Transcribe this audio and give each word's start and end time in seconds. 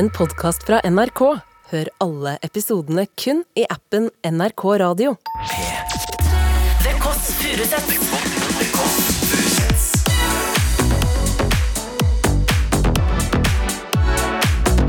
en 0.00 0.08
podkast 0.10 0.62
fra 0.64 0.78
NRK. 0.88 1.20
Hør 1.70 1.88
alle 2.00 2.30
episodene 2.46 3.02
kun 3.20 3.42
i 3.58 3.66
appen 3.68 4.06
NRK 4.24 4.62
Radio. 4.80 5.12
The 6.80 6.94
Kåss 7.02 7.26
Furuseth. 7.36 7.92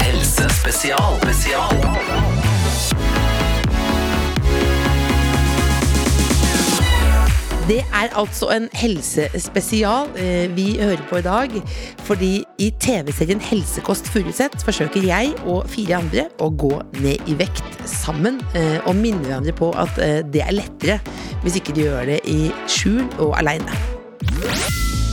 Helsespesial. 0.06 1.20
Spesial. 1.26 1.76
Det 7.68 7.84
er 7.94 8.10
altså 8.20 8.50
en 8.52 8.70
helsespesial 8.74 10.10
eh, 10.20 10.56
vi 10.56 10.74
hører 10.82 11.04
på 11.10 11.20
i 11.20 11.22
dag. 11.22 11.54
Fordi 12.08 12.32
i 12.62 12.70
TV-serien 12.78 13.42
Helsekost 13.42 14.10
Furuset 14.14 14.54
forsøker 14.62 15.02
jeg 15.08 15.32
og 15.50 15.66
fire 15.72 15.98
andre 15.98 16.28
å 16.44 16.52
gå 16.54 16.76
ned 17.00 17.32
i 17.32 17.34
vekt 17.40 17.64
sammen. 17.90 18.38
eh, 18.54 18.78
Og 18.86 18.94
minne 19.00 19.24
hverandre 19.26 19.56
på 19.58 19.72
at 19.74 19.98
eh, 19.98 20.22
det 20.22 20.44
er 20.46 20.54
lettere 20.54 21.00
hvis 21.42 21.58
ikke 21.58 21.74
du 21.74 21.82
gjør 21.88 22.06
det 22.12 22.20
i 22.30 22.52
skjul 22.70 23.02
og 23.18 23.34
aleine. 23.40 23.74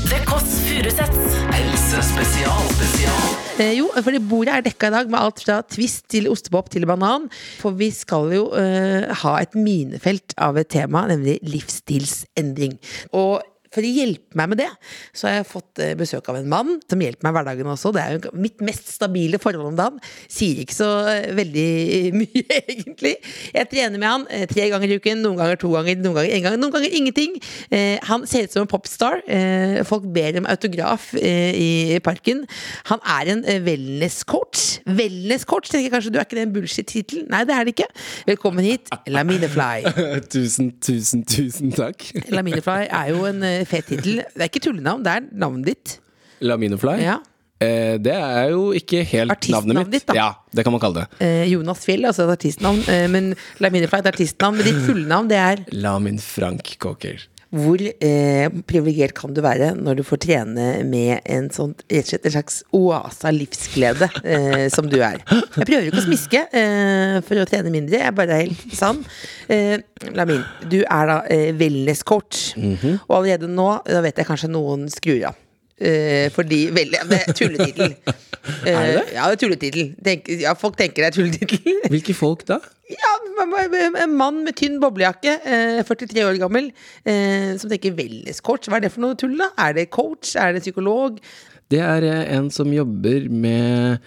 The 0.09 0.21
Kåss 0.29 0.59
Furuseths. 0.67 1.39
Helsespesial. 1.49 2.69
Spesial. 2.77 3.23
Eh, 3.59 3.75
jo, 3.79 3.89
fordi 3.97 4.21
bordet 4.29 4.53
er 4.55 4.67
dekka 4.69 4.91
i 4.91 4.97
dag 4.99 5.09
med 5.11 5.19
alt 5.19 5.41
fra 5.43 5.63
twist 5.65 6.05
til 6.13 6.29
ostepop 6.29 6.69
til 6.73 6.85
banan. 6.89 7.31
For 7.63 7.77
vi 7.77 7.89
skal 7.97 8.29
jo 8.37 8.49
eh, 8.61 9.09
ha 9.25 9.37
et 9.41 9.57
minefelt 9.57 10.37
av 10.37 10.61
et 10.61 10.69
tema, 10.69 11.07
nemlig 11.09 11.39
livsstilsendring. 11.49 12.77
Og 13.17 13.41
for 13.75 13.85
å 13.85 13.91
hjelpe 13.93 14.39
meg 14.39 14.53
med 14.53 14.61
det, 14.63 14.69
så 15.17 15.29
har 15.29 15.39
jeg 15.39 15.49
fått 15.51 15.83
eh, 15.85 15.95
besøk 15.99 16.29
av 16.31 16.39
en 16.41 16.49
mann 16.49 16.77
som 16.89 17.03
hjelper 17.03 17.27
meg 17.27 17.35
i 17.35 17.37
hverdagen 17.39 17.71
også. 17.73 17.93
Det 17.95 18.03
er 18.03 18.17
jo 18.17 18.33
mitt 18.41 18.63
mest 18.65 18.91
stabile 18.95 19.41
forhold 19.43 19.73
om 19.73 19.79
dagen. 19.79 19.99
Sier 20.31 20.63
ikke 20.63 20.77
så 20.77 20.91
eh, 21.13 21.31
veldig 21.37 21.67
mye, 22.21 22.61
egentlig. 22.63 23.15
Jeg 23.55 23.71
trener 23.73 24.01
med 24.01 24.09
han 24.09 24.27
eh, 24.33 24.47
tre 24.51 24.69
ganger 24.73 24.95
i 24.95 24.99
uken, 25.01 25.23
noen 25.25 25.41
ganger 25.41 25.61
to 25.61 25.73
ganger, 25.75 26.01
noen 26.01 26.19
ganger 26.21 26.37
én 26.37 26.47
gang, 26.47 26.59
noen 26.61 26.75
ganger 26.75 26.97
ingenting. 27.01 27.37
Eh, 27.75 27.97
han 28.09 28.27
ser 28.31 28.49
ut 28.49 28.57
som 28.57 28.65
en 28.65 28.71
popstar. 28.71 29.23
Eh, 29.29 29.83
folk 29.89 30.09
ber 30.15 30.41
om 30.41 30.49
autograf 30.49 31.11
eh, 31.21 31.53
i 31.59 32.01
parken. 32.05 32.45
Han 32.93 33.05
er 33.19 33.35
en 33.35 33.45
eh, 33.45 33.61
wellness-coach. 33.67 34.65
Wellness-coach, 34.89 35.71
tenker 35.73 35.93
kanskje 35.93 36.15
du, 36.15 36.21
er 36.21 36.29
ikke 36.29 36.41
den 36.41 36.55
bullshit-tittelen? 36.57 37.29
Nei, 37.33 37.45
det 37.49 37.57
er 37.57 37.69
det 37.69 37.77
ikke. 37.77 37.89
Velkommen 38.29 38.65
hit, 38.65 38.89
Lamine 39.13 39.51
Fly. 39.53 39.85
Tusen, 40.35 40.73
tusen, 40.85 41.25
tusen 41.29 41.73
takk. 41.77 42.09
Lamine 42.33 42.63
Fly 42.65 42.89
er 42.89 43.13
jo 43.13 43.25
en 43.29 43.45
eh, 43.47 43.58
fet 43.67 43.89
tittel. 43.91 44.23
Det 44.23 44.45
er 44.45 44.51
ikke 44.51 44.63
tullenavn, 44.69 45.03
det 45.03 45.17
er 45.17 45.27
navnet 45.33 45.73
ditt. 45.73 45.99
Laminofly. 46.45 46.99
Ja. 47.03 47.19
Eh, 47.59 47.97
det 47.99 48.15
er 48.15 48.53
jo 48.53 48.69
ikke 48.79 49.01
helt 49.11 49.49
navnet 49.51 49.81
mitt. 49.81 49.91
ditt, 49.97 50.07
da. 50.07 50.15
Ja, 50.15 50.29
det 50.55 50.63
kan 50.67 50.75
man 50.75 50.83
kalle 50.83 51.03
det. 51.03 51.25
Eh, 51.25 51.49
Jonas 51.51 51.83
Fjell, 51.87 52.07
altså 52.07 52.29
et 52.29 52.37
artistnavn. 52.37 52.85
Eh, 52.87 53.09
men 53.11 53.33
Laminofly 53.59 53.99
er 53.99 54.05
et 54.07 54.13
artistnavn. 54.13 54.61
Men 54.61 54.69
ditt 54.71 54.85
fulle 54.87 55.09
navn, 55.11 55.31
det 55.33 55.41
er 55.43 55.65
Lamin 55.75 56.21
Frank 56.23 56.77
Cocker. 56.79 57.27
Hvor 57.49 57.81
eh, 57.81 58.47
privilegert 58.69 59.15
kan 59.17 59.33
du 59.33 59.41
være 59.45 59.71
når 59.79 60.01
du 60.01 60.03
får 60.05 60.21
trene 60.21 60.67
med 60.85 61.25
en 61.25 61.47
sånn 61.53 61.73
rett 61.89 62.05
og 62.05 62.11
slett 62.11 62.29
en 62.29 62.35
slags 62.35 62.59
oase 62.77 63.25
av 63.31 63.37
livsglede 63.39 64.11
eh, 64.21 64.67
som 64.75 64.91
du 64.91 64.99
er? 65.01 65.23
Jeg 65.57 65.65
prøver 65.65 65.89
ikke 65.89 66.03
å 66.03 66.07
smiske 66.11 66.45
eh, 66.53 67.17
for 67.25 67.41
å 67.41 67.49
trene 67.49 67.73
mindre, 67.73 68.03
jeg 68.03 68.11
er 68.11 68.17
bare 68.21 68.43
helt 68.43 68.77
sann. 68.77 69.01
Eh, 69.49 69.79
Lamin, 70.13 70.45
du 70.69 70.83
er 70.83 71.09
da 71.09 71.19
eh, 71.33 71.49
wellness-coach, 71.57 72.53
og 73.09 73.17
allerede 73.23 73.49
nå 73.49 73.71
da 73.89 74.05
vet 74.05 74.21
jeg 74.21 74.29
kanskje 74.29 74.53
noen 74.53 74.89
skrur 74.93 75.31
av. 75.33 75.45
Eh, 75.79 76.27
fordi 76.35 76.65
veldig, 76.75 77.05
Det 77.11 77.21
er 77.27 77.37
tulletittel. 77.39 77.95
Eh, 78.65 78.73
Er 78.73 78.95
det? 78.97 79.03
Ja, 79.13 79.27
det 79.29 79.35
er 79.37 79.41
tulletittel. 79.43 79.89
Tenk, 80.05 80.29
ja, 80.41 80.55
folk 80.57 80.77
tenker 80.79 81.05
det 81.05 81.09
er 81.11 81.17
tulletittel. 81.19 81.81
Hvilke 81.93 82.15
folk 82.17 82.47
da? 82.49 82.57
Ja, 82.89 83.11
en 84.01 84.15
mann 84.17 84.39
med 84.47 84.57
tynn 84.57 84.79
boblejakke, 84.81 85.35
eh, 85.45 85.83
43 85.85 86.23
år 86.25 86.39
gammel, 86.41 86.71
eh, 87.05 87.51
som 87.61 87.69
tenker 87.69 87.93
wellness-coach. 87.99 88.71
Hva 88.71 88.79
er 88.79 88.87
det 88.87 88.93
for 88.95 89.05
noe 89.05 89.19
tull, 89.21 89.35
da? 89.37 89.51
Er 89.67 89.77
det 89.77 89.91
coach? 89.93 90.33
Er 90.41 90.57
det 90.57 90.63
psykolog? 90.65 91.19
Det 91.69 91.83
er 91.85 92.07
eh, 92.09 92.23
en 92.39 92.49
som 92.55 92.73
jobber 92.73 93.29
med 93.29 94.01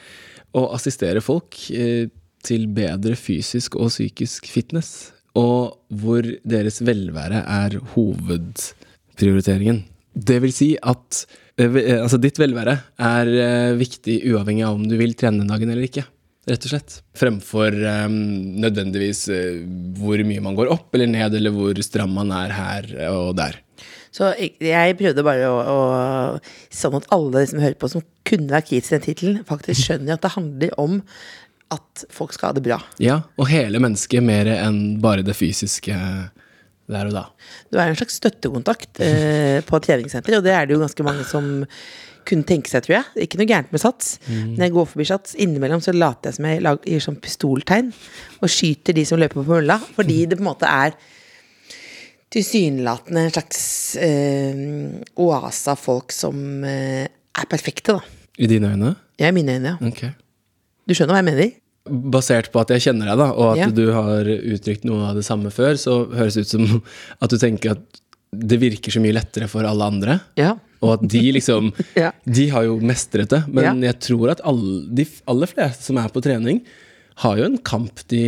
å 0.57 0.65
assistere 0.73 1.21
folk 1.21 1.59
eh, 1.69 2.07
til 2.41 2.65
bedre 2.73 3.13
fysisk 3.19 3.77
og 3.77 3.91
psykisk 3.93 4.49
fitness. 4.49 5.11
Og 5.37 5.77
hvor 6.01 6.25
deres 6.41 6.81
velvære 6.81 7.43
er 7.45 7.77
hovedprioriteringen. 7.93 9.83
Det 10.11 10.41
vil 10.43 10.51
si 10.55 10.73
at 10.81 11.25
altså 11.59 12.19
ditt 12.21 12.39
velvære 12.39 12.77
er 13.01 13.31
eh, 13.43 13.77
viktig 13.79 14.21
uavhengig 14.31 14.65
av 14.67 14.77
om 14.77 14.85
du 14.87 14.95
vil 14.99 15.15
trene 15.17 15.43
den 15.43 15.51
dagen 15.51 15.71
eller 15.73 15.87
ikke. 15.87 16.05
Rett 16.49 16.63
og 16.65 16.71
slett. 16.71 16.95
Fremfor 17.13 17.75
um, 18.07 18.15
nødvendigvis 18.63 19.27
eh, 19.29 19.59
hvor 19.99 20.21
mye 20.25 20.41
man 20.41 20.57
går 20.57 20.71
opp 20.73 20.95
eller 20.97 21.11
ned, 21.11 21.35
eller 21.37 21.53
hvor 21.53 21.77
stram 21.85 22.15
man 22.17 22.33
er 22.33 22.55
her 22.55 22.89
og 23.11 23.35
der. 23.37 23.59
Så 24.11 24.33
jeg, 24.35 24.55
jeg 24.65 24.97
prøvde 24.99 25.23
bare 25.23 25.47
å, 25.47 25.59
å 25.61 25.77
Sånn 26.73 26.97
at 26.97 27.07
alle 27.15 27.45
som 27.47 27.61
hører 27.63 27.77
på, 27.79 27.91
som 27.91 28.03
kunne 28.27 28.51
vært 28.51 28.73
til 28.73 28.83
den 28.89 29.05
tittelen, 29.05 29.39
faktisk 29.47 29.85
skjønner 29.85 30.17
at 30.17 30.25
det 30.25 30.35
handler 30.35 30.75
om 30.81 30.99
at 31.71 32.03
folk 32.11 32.33
skal 32.35 32.51
ha 32.51 32.57
det 32.57 32.65
bra. 32.65 32.81
Ja, 32.99 33.21
og 33.39 33.47
hele 33.51 33.79
mennesket 33.79 34.23
mer 34.25 34.49
enn 34.57 34.99
bare 35.03 35.23
det 35.23 35.37
fysiske 35.37 35.95
der 36.93 37.09
og 37.09 37.15
da. 37.15 37.25
Du 37.71 37.79
er 37.79 37.89
en 37.89 37.99
slags 37.99 38.19
støttekontakt 38.21 39.01
eh, 39.03 39.59
på 39.65 39.77
et 39.77 39.87
treningssenter, 39.87 40.37
og 40.37 40.45
det 40.45 40.55
er 40.55 40.67
det 40.67 40.75
jo 40.75 40.81
ganske 40.83 41.05
mange 41.07 41.27
som 41.29 41.51
kunne 42.27 42.45
tenke 42.45 42.69
seg, 42.69 42.83
tror 42.85 42.99
jeg. 42.99 43.25
Ikke 43.25 43.39
noe 43.39 43.49
gærent 43.49 43.71
med 43.73 43.81
Sats. 43.81 44.13
Når 44.29 44.65
jeg 44.67 44.73
går 44.75 44.91
forbi 44.91 45.07
Sats, 45.09 45.33
innimellom 45.41 45.81
så 45.81 45.93
later 45.95 46.29
jeg 46.29 46.37
som 46.37 46.47
jeg 46.49 46.61
lager, 46.61 46.91
gir 46.93 47.03
sånn 47.03 47.17
pistoltegn 47.23 47.89
og 48.41 48.51
skyter 48.51 48.97
de 48.97 49.05
som 49.09 49.19
løper 49.21 49.41
på 49.41 49.47
mølla, 49.47 49.79
fordi 49.95 50.19
det 50.29 50.37
på 50.37 50.45
en 50.45 50.51
måte 50.51 50.69
er 50.69 50.93
tilsynelatende 52.31 53.25
en 53.25 53.33
slags 53.33 53.63
eh, 53.99 54.61
oase 55.19 55.73
av 55.73 55.81
folk 55.81 56.13
som 56.15 56.63
eh, 56.67 57.03
er 57.09 57.49
perfekte, 57.51 57.97
da. 57.97 58.19
I 58.41 58.47
dine 58.47 58.71
øyne? 58.71 58.93
Ja, 59.19 59.29
i 59.29 59.35
mine 59.35 59.57
øyne, 59.57 59.73
ja. 59.73 59.89
Okay. 59.91 60.13
Du 60.87 60.95
skjønner 60.95 61.17
hva 61.17 61.21
jeg 61.21 61.29
mener? 61.31 61.51
Basert 61.89 62.51
på 62.53 62.61
at 62.61 62.69
jeg 62.75 62.83
kjenner 62.85 63.09
deg, 63.09 63.17
da, 63.17 63.29
og 63.33 63.53
at 63.55 63.57
Ja. 63.63 63.69
du 63.73 63.87
har 63.95 64.27
uttrykt 64.29 64.83
noe 64.85 65.07
av 65.09 65.15
det 65.17 65.23
samme 65.25 65.49
før, 65.49 65.73
så 65.81 66.03
høres 66.13 66.35
det 66.37 66.43
ut 66.45 66.51
som 66.53 66.83
at 67.21 67.29
du 67.33 67.37
tenker 67.41 67.71
at 67.73 68.01
det 68.31 68.59
virker 68.61 68.93
så 68.93 69.01
mye 69.03 69.15
lettere 69.17 69.47
for 69.51 69.65
alle 69.67 69.83
andre. 69.89 70.19
Ja. 70.39 70.53
Og 70.81 70.93
at 70.95 71.01
de 71.09 71.23
liksom 71.35 71.71
Ja. 71.99 72.11
De 72.25 72.45
har 72.53 72.63
jo 72.69 72.77
mestret 72.79 73.29
det. 73.33 73.41
Men 73.51 73.81
jeg 73.83 73.97
tror 73.99 74.31
at 74.31 74.41
alle, 74.47 74.85
de 74.93 75.05
aller 75.27 75.49
fleste 75.51 75.89
som 75.89 75.97
er 75.97 76.07
på 76.13 76.21
trening, 76.23 76.61
har 77.21 77.37
jo 77.37 77.43
en 77.49 77.57
kamp 77.57 77.99
de 78.09 78.21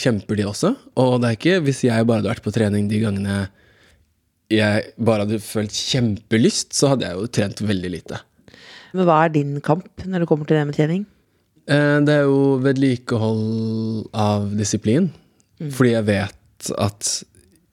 kjemper, 0.00 0.38
de 0.40 0.46
også. 0.48 0.72
Og 0.98 1.20
det 1.20 1.28
er 1.28 1.36
ikke 1.36 1.58
hvis 1.66 1.82
jeg 1.84 2.06
bare 2.08 2.22
hadde 2.22 2.30
vært 2.32 2.42
på 2.46 2.54
trening 2.54 2.88
de 2.90 3.02
gangene 3.02 3.48
jeg 4.50 4.88
bare 4.98 5.22
hadde 5.26 5.38
følt 5.44 5.70
kjempelyst, 5.76 6.72
så 6.74 6.88
hadde 6.94 7.06
jeg 7.06 7.14
jo 7.20 7.28
trent 7.30 7.60
veldig 7.62 7.90
lite. 7.92 8.18
Men 8.96 9.06
hva 9.06 9.20
er 9.26 9.34
din 9.36 9.52
kamp 9.62 9.86
når 10.02 10.24
det 10.24 10.28
kommer 10.30 10.48
til 10.48 10.58
det 10.58 10.64
med 10.66 10.74
trening? 10.78 11.04
Eh, 11.70 11.98
Det 12.04 12.14
er 12.18 12.24
jo 12.26 12.58
vedlikehold 12.64 14.08
av 14.16 14.50
disiplin. 14.58 15.10
Fordi 15.60 15.92
jeg 15.92 16.06
vet 16.08 16.70
at 16.80 17.10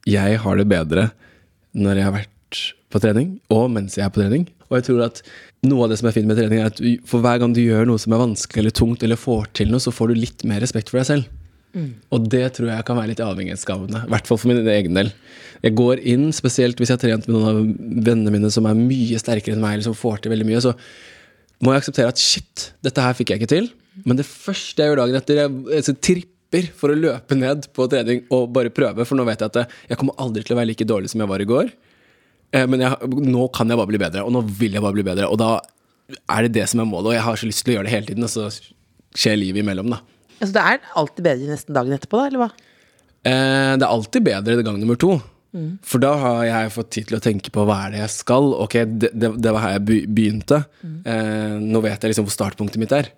jeg 0.08 0.40
har 0.44 0.60
det 0.60 0.68
bedre 0.68 1.10
når 1.78 1.96
jeg 2.00 2.04
har 2.08 2.16
vært 2.16 2.60
på 2.92 3.00
trening, 3.04 3.40
og 3.52 3.70
mens 3.72 3.96
jeg 3.98 4.06
er 4.06 4.12
på 4.14 4.22
trening. 4.22 4.46
Og 4.68 4.78
jeg 4.78 4.86
tror 4.90 5.06
at 5.06 5.22
noe 5.68 5.86
av 5.86 5.92
det 5.92 5.98
som 6.00 6.08
er 6.10 6.16
fint 6.16 6.28
med 6.28 6.38
trening, 6.40 6.60
er 6.60 6.72
at 6.72 6.80
for 7.08 7.24
hver 7.24 7.40
gang 7.40 7.54
du 7.56 7.62
gjør 7.64 7.88
noe 7.88 8.00
som 8.00 8.14
er 8.16 8.22
vanskelig 8.24 8.60
eller 8.64 8.76
tungt, 8.76 9.04
eller 9.04 9.20
får 9.20 9.48
til 9.56 9.72
noe, 9.72 9.80
så 9.84 9.92
får 9.96 10.12
du 10.12 10.20
litt 10.20 10.44
mer 10.48 10.60
respekt 10.64 10.92
for 10.92 11.00
deg 11.00 11.08
selv. 11.10 11.34
Og 12.12 12.28
det 12.32 12.54
tror 12.58 12.72
jeg 12.72 12.86
kan 12.88 12.98
være 12.98 13.12
litt 13.12 13.22
avhengighetsskapende. 13.22 14.06
I 14.08 14.12
hvert 14.12 14.28
fall 14.28 14.40
for 14.42 14.50
min 14.50 14.68
egen 14.68 14.96
del. 14.98 15.12
Jeg 15.64 15.76
går 15.78 16.00
inn, 16.10 16.32
spesielt 16.34 16.80
hvis 16.80 16.90
jeg 16.90 16.98
har 16.98 17.04
trent 17.04 17.28
med 17.28 17.36
noen 17.38 17.50
av 17.52 17.60
vennene 18.08 18.34
mine 18.34 18.52
som 18.52 18.66
er 18.66 18.74
mye 18.80 19.20
sterkere 19.22 19.54
enn 19.56 19.62
meg, 19.62 19.76
eller 19.78 19.88
som 19.88 19.96
får 19.98 20.24
til 20.24 20.34
veldig 20.34 20.48
mye, 20.48 20.62
så 20.64 20.74
må 21.62 21.74
jeg 21.76 21.84
akseptere 21.84 22.12
at 22.12 22.18
shit, 22.22 22.72
dette 22.84 23.04
her 23.04 23.14
fikk 23.18 23.32
jeg 23.32 23.42
ikke 23.44 23.52
til. 23.54 23.70
Men 24.06 24.20
det 24.20 24.26
første 24.30 24.84
jeg 24.84 24.92
gjør 24.92 25.02
dagen 25.04 25.18
etter, 25.20 25.40
jeg, 25.44 25.54
jeg 25.74 25.86
så 25.88 25.96
tripper 26.10 26.68
for 26.78 26.94
å 26.94 26.98
løpe 26.98 27.36
ned 27.38 27.66
på 27.76 27.88
trening 27.92 28.22
og 28.34 28.52
bare 28.56 28.72
prøve, 28.74 29.06
for 29.08 29.20
nå 29.20 29.26
vet 29.28 29.42
jeg 29.44 29.52
at 29.52 29.62
jeg, 29.64 29.80
jeg 29.92 30.00
kommer 30.00 30.16
aldri 30.24 30.44
til 30.48 30.56
å 30.56 30.60
være 30.60 30.70
like 30.72 30.88
dårlig 30.88 31.12
som 31.12 31.24
jeg 31.24 31.32
var 31.32 31.44
i 31.44 31.48
går. 31.50 31.72
Eh, 32.56 32.68
Men 32.70 32.86
jeg, 32.86 33.10
nå 33.28 33.48
kan 33.56 33.68
jeg 33.72 33.80
bare 33.80 33.92
bli 33.92 34.02
bedre, 34.02 34.24
og 34.24 34.36
nå 34.36 34.44
vil 34.60 34.78
jeg 34.78 34.84
bare 34.86 34.96
bli 34.96 35.08
bedre. 35.08 35.28
Og 35.32 35.40
da 35.42 35.58
er 36.32 36.48
det 36.48 36.54
det 36.56 36.68
som 36.72 36.84
er 36.84 36.88
målet, 36.88 37.12
og 37.12 37.18
jeg 37.18 37.26
har 37.26 37.42
så 37.42 37.50
lyst 37.50 37.66
til 37.66 37.74
å 37.74 37.78
gjøre 37.80 37.90
det 37.90 37.96
hele 37.96 38.10
tiden, 38.12 38.28
og 38.28 38.32
så 38.32 38.48
skjer 39.18 39.40
livet 39.40 39.64
imellom, 39.64 39.92
da. 39.92 40.00
Altså, 40.38 40.54
det 40.54 40.64
er 40.70 40.92
alltid 41.02 41.26
bedre 41.26 41.52
nesten 41.56 41.76
dagen 41.76 41.96
etterpå, 41.98 42.22
da, 42.22 42.30
eller 42.30 42.44
hva? 42.46 42.50
Eh, 43.28 43.74
det 43.76 43.84
er 43.84 43.90
alltid 43.92 44.28
bedre 44.30 44.64
gang 44.64 44.78
nummer 44.80 45.00
to. 45.02 45.18
For 45.88 46.04
da 46.04 46.12
har 46.22 46.44
jeg 46.46 46.74
fått 46.76 46.90
tid 46.94 47.10
til 47.10 47.18
å 47.18 47.24
tenke 47.24 47.52
på 47.54 47.64
hva 47.66 47.80
er 47.86 47.96
det 47.96 48.02
jeg 48.04 48.14
skal. 48.18 48.52
Ok, 48.66 48.78
det, 49.00 49.12
det, 49.16 49.32
det 49.42 49.54
var 49.56 49.64
her 49.64 49.78
jeg 49.78 49.86
begynte. 49.88 50.14
begynte. 50.20 50.60
Eh, 51.08 51.56
nå 51.64 51.82
vet 51.86 52.04
jeg 52.04 52.14
liksom 52.14 52.28
hvor 52.28 52.36
startpunktet 52.36 52.82
mitt 52.82 52.96
er. 52.96 53.12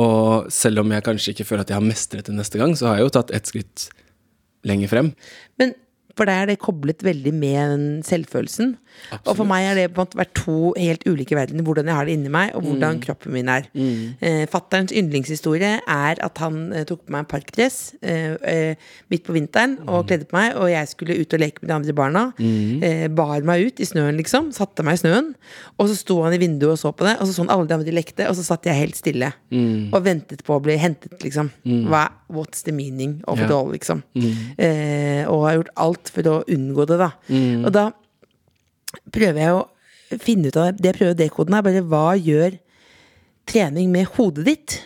Og 0.00 0.50
selv 0.52 0.82
om 0.82 0.94
jeg 0.94 1.06
kanskje 1.06 1.34
ikke 1.34 1.46
føler 1.46 1.66
at 1.66 1.70
jeg 1.70 1.78
har 1.78 1.86
mestret 1.86 2.30
det 2.30 2.34
neste 2.34 2.58
gang, 2.60 2.74
så 2.78 2.90
har 2.90 2.98
jeg 2.98 3.08
jo 3.08 3.14
tatt 3.18 3.34
ett 3.36 3.50
skritt 3.50 3.88
lenger 4.66 4.90
frem. 4.90 5.12
Men 5.60 5.74
For 6.14 6.24
der 6.28 6.44
er 6.44 6.46
det 6.52 6.58
koblet 6.62 7.02
veldig 7.02 7.32
med 7.34 8.02
selvfølelsen. 8.06 8.74
selvfølelsen. 8.74 8.76
Og 9.26 9.36
for 9.36 9.44
meg 9.48 9.66
har 9.66 9.74
det 9.74 9.88
på 9.94 9.98
en 10.00 10.06
måte 10.06 10.18
vært 10.20 10.34
to 10.38 10.72
helt 10.78 11.02
ulike 11.10 11.34
verdener. 11.34 11.64
Hvordan 11.66 11.88
jeg 11.90 11.94
har 11.98 12.04
det 12.06 12.14
inni 12.14 12.30
meg, 12.30 12.52
og 12.54 12.62
hvordan 12.62 13.00
kroppen 13.02 13.32
min 13.34 13.48
er. 13.50 13.66
Eh, 13.74 14.44
Fatterns 14.50 14.92
yndlingshistorie 14.94 15.80
er 15.90 16.20
at 16.22 16.38
han 16.38 16.72
eh, 16.72 16.84
tok 16.86 17.02
på 17.06 17.10
meg 17.14 17.24
en 17.24 17.30
parkdress 17.32 17.94
eh, 18.02 18.36
eh, 18.46 18.76
midt 19.10 19.24
på 19.26 19.34
vinteren 19.34 19.76
og 19.88 20.06
kledde 20.06 20.28
på 20.30 20.38
meg, 20.38 20.54
og 20.56 20.70
jeg 20.70 20.88
skulle 20.92 21.18
ut 21.18 21.34
og 21.34 21.40
leke 21.42 21.62
med 21.62 21.70
de 21.72 21.74
andre 21.74 21.92
barna. 21.92 22.24
Eh, 22.38 23.08
bar 23.08 23.42
meg 23.42 23.66
ut 23.66 23.80
i 23.82 23.88
snøen, 23.88 24.16
liksom. 24.20 24.52
Satte 24.54 24.86
meg 24.86 24.98
i 25.00 25.02
snøen. 25.02 25.32
Og 25.78 25.90
så 25.90 25.98
sto 25.98 26.20
han 26.22 26.34
i 26.36 26.38
vinduet 26.38 26.76
og 26.76 26.78
så 26.78 26.92
på 26.94 27.04
det, 27.08 27.16
og 27.20 27.26
så 27.26 27.34
så 27.34 27.42
han 27.42 27.50
alle 27.50 27.66
de 27.66 27.74
andre 27.74 27.92
lekte, 27.96 28.28
og 28.30 28.36
så 28.38 28.44
satt 28.46 28.66
jeg 28.70 28.78
helt 28.78 28.96
stille. 29.00 29.32
Og 29.90 29.98
ventet 30.06 30.44
på 30.46 30.54
å 30.54 30.62
bli 30.62 30.76
hentet, 30.78 31.18
liksom. 31.24 31.50
Hva, 31.90 32.06
what's 32.30 32.62
the 32.62 32.72
meaning 32.72 33.18
of 33.26 33.40
it 33.42 33.50
all, 33.50 33.72
liksom. 33.74 34.04
Eh, 34.14 35.24
og 35.26 35.46
har 35.48 35.56
gjort 35.58 35.74
alt 35.82 36.03
for 36.12 36.26
å 36.30 36.40
unngå 36.50 36.86
det, 36.90 36.98
da. 37.00 37.10
Og 37.64 37.70
da 37.72 37.84
prøver 39.14 39.40
jeg 39.40 39.54
å 39.56 40.18
finne 40.22 40.48
ut 40.50 40.56
av 40.60 40.66
det. 40.68 40.80
Det 40.82 40.90
jeg 40.92 40.98
prøver 41.00 41.14
å 41.14 41.20
dekode, 41.22 41.54
er 41.56 41.66
bare 41.66 41.84
hva 41.90 42.06
gjør 42.18 42.58
trening 43.50 43.90
med 43.92 44.06
hodet 44.16 44.44
ditt? 44.46 44.76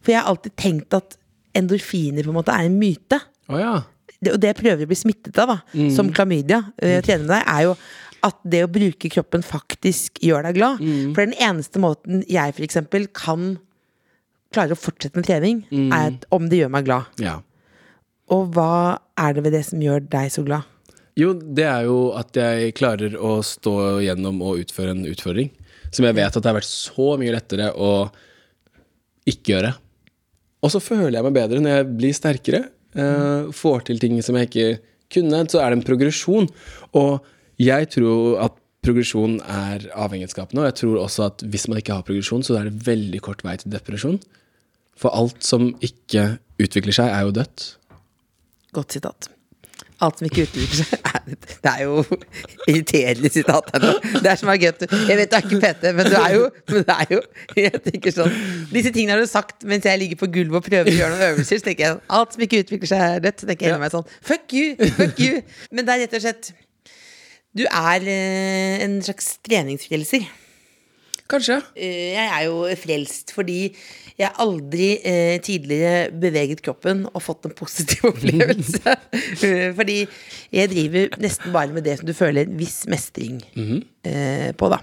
For 0.00 0.12
jeg 0.14 0.20
har 0.22 0.30
alltid 0.30 0.54
tenkt 0.56 0.94
at 0.96 1.16
endorfiner 1.58 2.24
på 2.24 2.30
en 2.32 2.38
måte 2.38 2.54
er 2.54 2.68
en 2.68 2.78
myte. 2.80 3.18
Oh, 3.50 3.58
ja. 3.60 3.74
Det, 4.20 4.34
og 4.34 4.40
det 4.42 4.50
jeg 4.52 4.58
prøver 4.60 4.84
å 4.84 4.90
bli 4.90 4.98
smittet 5.00 5.38
av, 5.40 5.48
da, 5.54 5.58
som 5.94 6.10
klamydia, 6.12 6.60
øh, 6.82 7.00
trener 7.02 7.24
med 7.24 7.32
deg, 7.34 7.44
er 7.48 7.62
jo 7.70 7.74
at 8.28 8.36
det 8.52 8.58
å 8.66 8.68
bruke 8.68 9.08
kroppen 9.08 9.40
faktisk 9.42 10.18
gjør 10.20 10.44
deg 10.44 10.58
glad. 10.58 10.82
For 11.14 11.24
den 11.24 11.32
eneste 11.40 11.80
måten 11.80 12.20
jeg 12.28 12.52
eksempel 12.60 13.06
kan 13.16 13.54
klare 14.52 14.74
å 14.76 14.80
fortsette 14.80 15.16
med 15.16 15.24
trening, 15.24 15.62
er 15.94 16.10
at 16.10 16.26
om 16.34 16.48
det 16.50 16.58
gjør 16.60 16.72
meg 16.74 16.84
glad. 16.88 17.06
ja. 17.22 17.38
Og 18.30 18.52
hva 18.54 19.00
er 19.18 19.34
det 19.36 19.44
ved 19.46 19.56
det 19.58 19.64
som 19.66 19.82
gjør 19.82 20.04
deg 20.10 20.30
så 20.32 20.44
glad? 20.46 20.66
Jo, 21.18 21.32
det 21.34 21.66
er 21.66 21.86
jo 21.88 22.12
at 22.16 22.36
jeg 22.38 22.74
klarer 22.78 23.16
å 23.18 23.40
stå 23.44 24.00
gjennom 24.04 24.40
og 24.46 24.62
utføre 24.62 24.94
en 24.94 25.06
utfordring. 25.10 25.50
Som 25.90 26.06
jeg 26.06 26.16
vet 26.16 26.30
at 26.30 26.38
det 26.38 26.48
har 26.48 26.58
vært 26.60 26.70
så 26.70 27.14
mye 27.20 27.34
lettere 27.34 27.72
å 27.74 27.92
ikke 29.28 29.56
gjøre. 29.56 29.72
Og 30.60 30.72
så 30.72 30.82
føler 30.82 31.18
jeg 31.18 31.26
meg 31.26 31.36
bedre 31.36 31.62
når 31.62 31.76
jeg 31.76 31.90
blir 31.98 32.16
sterkere. 32.16 32.62
Uh, 32.94 33.50
får 33.54 33.86
til 33.88 34.00
ting 34.02 34.16
som 34.24 34.38
jeg 34.38 34.50
ikke 34.50 34.70
kunne. 35.12 35.44
Så 35.50 35.60
er 35.60 35.70
det 35.70 35.80
en 35.80 35.86
progresjon. 35.86 36.48
Og 36.98 37.26
jeg 37.60 37.90
tror 37.96 38.38
at 38.46 38.56
progresjon 38.84 39.40
er 39.44 39.88
avhengighetsskapende. 39.92 40.62
Og 40.62 40.70
jeg 40.70 40.78
tror 40.82 41.02
også 41.02 41.26
at 41.26 41.44
hvis 41.50 41.66
man 41.68 41.80
ikke 41.80 41.98
har 41.98 42.06
progresjon, 42.06 42.44
så 42.46 42.60
er 42.60 42.70
det 42.70 42.86
veldig 42.86 43.20
kort 43.24 43.44
vei 43.46 43.56
til 43.60 43.74
depresjon. 43.74 44.20
For 45.00 45.12
alt 45.16 45.42
som 45.44 45.72
ikke 45.84 46.36
utvikler 46.60 46.96
seg, 46.96 47.10
er 47.10 47.26
jo 47.26 47.36
dødt. 47.40 47.66
Godt 48.76 48.96
sitat. 48.96 49.30
Alt 50.00 50.20
som 50.20 50.26
ikke 50.30 50.46
utvikler 50.46 50.78
seg 50.80 51.00
Det 51.64 51.70
er 51.70 51.82
jo 51.84 52.00
irriterende 52.68 53.30
sitat. 53.32 53.68
Det 53.74 54.30
er 54.30 54.38
som 54.40 54.48
er 54.52 54.60
gøy. 54.62 54.70
Jeg 55.08 55.18
vet 55.18 55.30
du 55.30 55.36
er 55.36 55.44
ikke 55.44 55.60
PT, 55.60 55.92
men 55.96 56.08
du 56.08 56.16
er 56.16 56.32
jo, 56.34 56.46
men 56.72 56.86
det 56.88 56.96
er 56.96 57.12
jo 57.12 57.20
jeg 57.60 57.82
tenker 57.84 58.14
sånn 58.14 58.32
Disse 58.72 58.92
tingene 58.94 59.16
har 59.18 59.22
du 59.22 59.28
sagt 59.28 59.66
mens 59.68 59.86
jeg 59.88 60.00
ligger 60.00 60.22
på 60.22 60.30
gulvet 60.32 60.62
og 60.62 60.66
prøver 60.66 60.88
å 60.88 60.96
gjøre 60.96 61.12
noen 61.14 61.26
øvelser. 61.34 61.60
Så 61.60 61.68
tenker 61.68 61.86
jeg 61.86 62.00
alt 62.16 62.36
som 62.36 62.46
ikke 62.46 62.62
utvikler 62.64 62.92
seg, 62.92 63.04
er 63.06 63.24
dødt. 63.26 63.44
Så 63.44 63.50
tenker 63.50 63.68
jeg 63.68 63.74
inni 63.74 63.84
meg 63.84 63.94
sånn 63.94 64.08
Fuck 64.32 64.56
you! 64.56 64.90
Fuck 64.96 65.20
you! 65.22 65.42
Men 65.70 65.88
det 65.88 65.96
er 65.96 66.04
rett 66.06 66.18
og 66.18 66.24
slett 66.24 66.52
Du 67.60 67.66
er 67.66 68.10
eh, 68.16 68.84
en 68.86 69.00
slags 69.04 69.34
treningsfrelser. 69.46 70.24
Kanskje. 71.30 71.60
Eh, 71.76 72.12
Jeg 72.16 72.26
er 72.26 72.44
jo 72.48 72.64
frelst 72.80 73.32
fordi 73.36 73.60
jeg 74.20 74.30
aldri 74.42 74.88
eh, 75.06 75.36
tidligere 75.40 76.10
beveget 76.20 76.60
kroppen 76.66 77.06
og 77.14 77.22
fått 77.24 77.46
en 77.48 77.54
positiv 77.56 78.08
opplevelse. 78.12 78.96
Eh, 79.40 79.70
fordi 79.76 80.02
jeg 80.52 80.68
driver 80.72 81.14
nesten 81.22 81.52
bare 81.54 81.72
med 81.72 81.86
det 81.86 81.94
som 82.00 82.08
du 82.08 82.12
føler 82.16 82.44
en 82.48 82.58
viss 82.60 82.82
mestring 82.90 83.38
eh, 84.04 84.50
på, 84.56 84.68
da. 84.72 84.78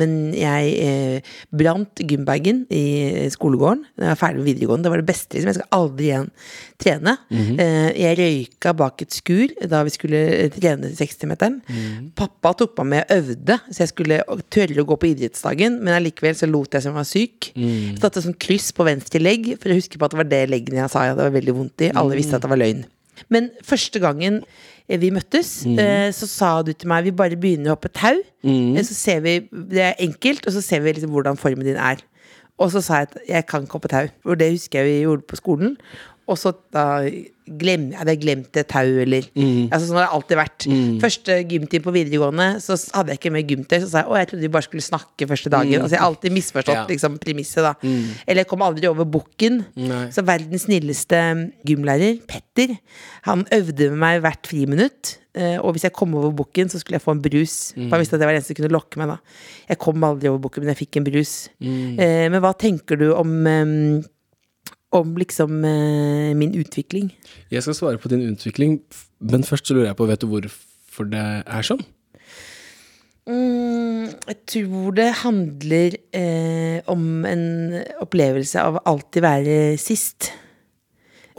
Men 0.00 0.32
jeg 0.36 0.74
eh, 0.84 1.32
brant 1.54 2.00
gymbagen 2.04 2.64
i 2.72 3.28
skolegården 3.32 3.84
da 3.96 4.08
jeg 4.08 4.12
var 4.14 4.20
ferdig 4.20 4.40
med 4.42 4.48
videregående. 4.50 4.84
Det 4.86 4.92
var 4.94 5.02
det 5.02 5.08
beste. 5.08 5.34
Liksom. 5.36 5.50
Jeg 5.52 5.58
skal 5.58 5.78
aldri 5.78 6.08
igjen 6.10 6.30
trene. 6.84 7.16
eh, 7.60 7.90
jeg 8.02 8.18
røyka 8.18 8.74
bak 8.76 9.02
et 9.02 9.12
skur 9.14 9.52
da 9.70 9.82
vi 9.86 9.90
skulle 9.94 10.22
eh, 10.38 10.50
trene 10.54 10.90
60-meteren. 10.94 11.60
Pappa 12.16 12.54
tok 12.54 12.76
meg 12.82 12.86
med 12.94 13.04
og 13.04 13.16
øvde, 13.18 13.58
så 13.70 13.84
jeg 13.84 13.92
skulle 13.94 14.20
tørre 14.50 14.80
å 14.82 14.88
gå 14.88 14.96
på 15.00 15.10
idrettsdagen, 15.12 15.80
men 15.82 15.94
allikevel 15.98 16.34
så 16.38 16.46
lot 16.50 16.72
jeg 16.74 16.82
som 16.84 16.92
jeg 16.94 17.00
var 17.00 17.08
syk. 17.10 17.52
Så 17.54 18.04
satte 18.04 18.22
sånn 18.24 18.36
kryss 18.38 18.72
på 18.76 18.84
venstre 18.86 19.20
legg, 19.22 19.54
for 19.60 19.70
å 19.72 19.78
huske 19.78 19.98
på 19.98 20.04
at 20.08 20.12
det 20.14 20.20
var 20.22 20.28
det 20.30 20.42
leggen 20.52 20.76
jeg 20.80 20.90
sa 20.92 21.06
jeg 21.06 21.16
hadde 21.16 21.30
veldig 21.38 21.54
vondt 21.56 21.86
i. 21.88 21.92
Alle 21.94 22.16
visste 22.18 22.36
at 22.36 22.44
det 22.44 22.50
var 22.52 22.60
løgn. 22.60 22.84
Men 23.32 23.50
første 23.64 24.00
gangen 24.02 24.40
eh, 24.88 24.98
vi 25.00 25.12
møttes, 25.14 25.52
mm. 25.66 25.78
så 26.16 26.28
sa 26.30 26.50
du 26.66 26.72
til 26.72 26.90
meg 26.90 27.06
vi 27.08 27.14
bare 27.16 27.38
begynner 27.40 27.72
å 27.72 27.76
hoppe 27.76 27.92
tau. 27.94 28.18
Mm. 28.46 28.76
Så 28.84 28.96
ser 28.96 29.22
vi, 29.24 29.38
Det 29.50 29.86
er 29.90 30.02
enkelt, 30.04 30.46
og 30.46 30.56
så 30.56 30.64
ser 30.64 30.84
vi 30.84 30.96
liksom 30.96 31.14
hvordan 31.14 31.40
formen 31.40 31.66
din 31.66 31.80
er. 31.80 32.02
Og 32.62 32.70
så 32.70 32.82
sa 32.84 33.02
jeg 33.02 33.08
at 33.10 33.16
jeg 33.28 33.46
kan 33.50 33.64
ikke 33.64 33.80
hoppe 33.80 33.90
tau. 33.90 34.10
For 34.22 34.38
det 34.38 34.52
husker 34.54 34.82
jeg 34.82 34.90
vi 34.90 34.98
gjorde 35.02 35.26
på 35.30 35.38
skolen. 35.40 35.76
Og 36.26 36.38
så 36.38 36.52
glem, 37.60 37.90
hadde 37.92 38.14
jeg 38.14 38.20
glemt 38.22 38.56
et 38.56 38.68
tau, 38.72 38.86
eller 39.02 39.26
altså, 39.68 39.84
Sånn 39.90 39.98
har 39.98 40.06
det 40.06 40.14
alltid 40.16 40.38
vært. 40.40 40.66
Første 41.02 41.34
gymtime 41.50 41.84
på 41.84 41.92
videregående, 41.92 42.46
så 42.64 42.78
hadde 42.96 43.12
jeg 43.12 43.20
ikke 43.20 43.32
med 43.34 43.50
gymtøy. 43.50 43.76
Så 43.82 43.90
sa 43.90 43.98
jeg 44.00 44.08
å, 44.08 44.16
jeg 44.16 44.28
trodde 44.30 44.40
vi 44.46 44.48
bare 44.54 44.64
skulle 44.64 44.86
snakke 44.86 45.28
første 45.28 45.50
dagen. 45.52 45.82
Altså, 45.82 45.92
jeg 45.98 46.00
har 46.00 46.08
alltid 46.08 46.32
misforstått 46.32 46.74
Ja. 46.74 46.86
liksom, 46.88 47.18
premisset, 47.20 47.62
da. 47.66 47.74
Eller 48.26 48.40
jeg 48.44 48.48
kom 48.48 48.62
aldri 48.64 48.88
over 48.88 49.04
bukken. 49.04 49.66
Så 50.10 50.24
verdens 50.24 50.64
snilleste 50.64 51.20
gymlærer, 51.68 52.22
Petter, 52.26 52.78
han 53.28 53.44
øvde 53.52 53.90
med 53.90 53.98
meg 53.98 54.22
hvert 54.22 54.46
friminutt. 54.48 55.18
eh, 55.36 55.58
Og 55.58 55.74
hvis 55.74 55.82
jeg 55.82 55.92
kom 55.92 56.14
over 56.14 56.30
bukken, 56.32 56.68
så 56.70 56.78
skulle 56.80 56.94
jeg 56.96 57.02
få 57.02 57.10
en 57.12 57.20
brus. 57.20 57.74
For 57.74 57.90
han 57.90 58.00
visste 58.00 58.14
at 58.14 58.20
det 58.20 58.26
var 58.28 58.34
eneste 58.38 58.54
som 58.54 58.60
kunne 58.62 58.72
lokke 58.72 58.96
meg. 58.96 59.08
da 59.08 59.18
Jeg 59.68 59.78
kom 59.78 60.00
aldri 60.04 60.28
over 60.30 60.38
bukken, 60.48 60.62
men 60.64 60.72
jeg 60.74 60.86
fikk 60.88 60.96
en 60.96 61.04
brus. 61.04 61.48
Eh, 61.60 62.28
men 62.30 62.40
hva 62.40 62.54
tenker 62.56 62.96
du 62.96 63.12
om 63.12 63.44
Om 64.94 65.16
liksom 65.18 65.64
eh, 65.66 66.30
min 66.38 66.54
utvikling? 66.54 67.10
Jeg 67.50 67.64
skal 67.66 67.74
svare 67.74 67.98
på 67.98 68.10
din 68.12 68.22
utvikling, 68.28 68.78
men 69.20 69.46
først 69.46 69.66
så 69.66 69.74
lurer 69.74 69.90
jeg 69.90 69.98
på, 69.98 70.06
vet 70.06 70.22
du 70.22 70.30
hvorfor 70.30 71.08
det 71.10 71.24
er 71.42 71.66
sånn? 71.66 71.82
Mm, 73.24 74.10
jeg 74.28 74.36
tror 74.52 74.96
det 74.98 75.08
handler 75.22 75.94
eh, 76.12 76.78
om 76.92 77.24
en 77.24 77.44
opplevelse 78.04 78.60
av 78.60 78.82
alltid 78.84 79.24
være 79.24 79.54
sist. 79.80 80.30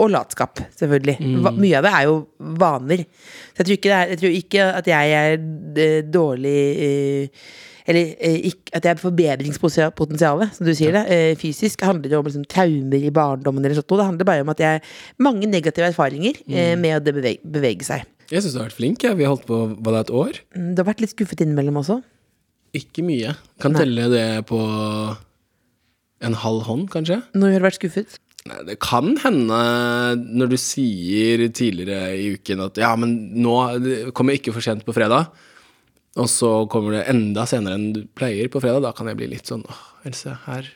Og 0.01 0.09
latskap, 0.11 0.59
selvfølgelig. 0.75 1.15
Va 1.45 1.53
mye 1.55 1.77
av 1.79 1.85
det 1.85 1.91
er 1.95 2.07
jo 2.09 2.15
vaner. 2.59 3.05
Så 3.53 3.61
jeg 3.61 3.67
tror 3.67 3.77
ikke, 3.77 3.91
det 3.91 3.95
er, 3.95 4.09
jeg 4.11 4.21
tror 4.21 4.39
ikke 4.39 4.65
at 4.81 4.89
jeg 4.91 5.13
er 5.19 5.37
eh, 5.85 6.01
dårlig 6.03 6.57
eh, 6.87 7.45
Eller 7.85 8.15
eh, 8.17 8.49
at 8.73 8.85
jeg 8.87 8.95
er 8.95 9.01
forbedringspotensialet, 9.01 10.55
som 10.57 10.65
du 10.65 10.73
sier 10.77 10.95
det. 10.95 11.03
Eh, 11.13 11.35
fysisk 11.37 11.83
handler 11.85 12.09
det 12.09 12.17
om 12.17 12.25
liksom, 12.25 12.47
traumer 12.49 13.05
i 13.05 13.13
barndommen 13.13 13.61
eller 13.65 13.77
sånt. 13.77 13.89
Det 13.93 14.07
handler 14.09 14.29
bare 14.31 14.45
om 14.45 14.51
at 14.55 14.63
jeg 14.63 14.79
har 14.79 14.97
mange 15.21 15.49
negative 15.49 15.91
erfaringer 15.91 16.39
eh, 16.49 16.73
med 16.79 16.97
å 16.97 17.03
bevege, 17.05 17.43
bevege 17.45 17.85
seg. 17.85 18.07
Jeg 18.31 18.41
syns 18.41 18.55
du 18.55 18.59
har 18.63 18.67
vært 18.71 18.79
flink. 18.79 19.05
Ja. 19.05 19.13
Vi 19.13 19.27
har 19.27 19.35
holdt 19.35 19.45
på 19.45 19.61
var 19.85 19.93
det 19.99 20.03
et 20.07 20.13
år. 20.17 20.41
Mm, 20.57 20.71
Du 20.73 20.81
har 20.81 20.89
vært 20.89 21.05
litt 21.05 21.13
skuffet 21.13 21.45
innimellom 21.45 21.77
også. 21.83 21.99
Ikke 22.75 23.05
mye. 23.05 23.35
Kan 23.61 23.77
telle 23.77 24.09
det 24.11 24.25
på 24.49 24.59
en 26.25 26.37
halv 26.41 26.65
hånd, 26.67 26.87
kanskje. 26.91 27.21
Når 27.37 27.53
har 27.53 27.61
du 27.61 27.67
vært 27.69 27.77
skuffet? 27.79 28.17
Nei, 28.45 28.59
det 28.67 28.75
kan 28.83 29.15
hende 29.23 29.59
når 30.21 30.51
du 30.51 30.57
sier 30.61 31.41
tidligere 31.49 32.11
i 32.13 32.27
uken 32.35 32.61
at 32.67 32.77
ja, 32.77 32.91
men 32.99 33.15
nå 33.41 33.55
kommer 34.13 34.35
jeg 34.35 34.43
ikke 34.43 34.53
for 34.57 34.65
sent 34.65 34.83
på 34.85 34.93
fredag, 34.93 35.31
og 36.15 36.29
så 36.31 36.49
kommer 36.71 36.95
det 36.95 37.05
enda 37.11 37.43
senere 37.49 37.75
enn 37.77 37.89
du 37.95 38.03
pleier 38.15 38.47
på 38.51 38.61
fredag, 38.63 38.83
da 38.85 38.93
kan 38.95 39.09
jeg 39.11 39.19
bli 39.19 39.31
litt 39.33 39.49
sånn 39.51 39.65
åh, 39.67 39.81
Else, 40.07 40.35
her 40.45 40.67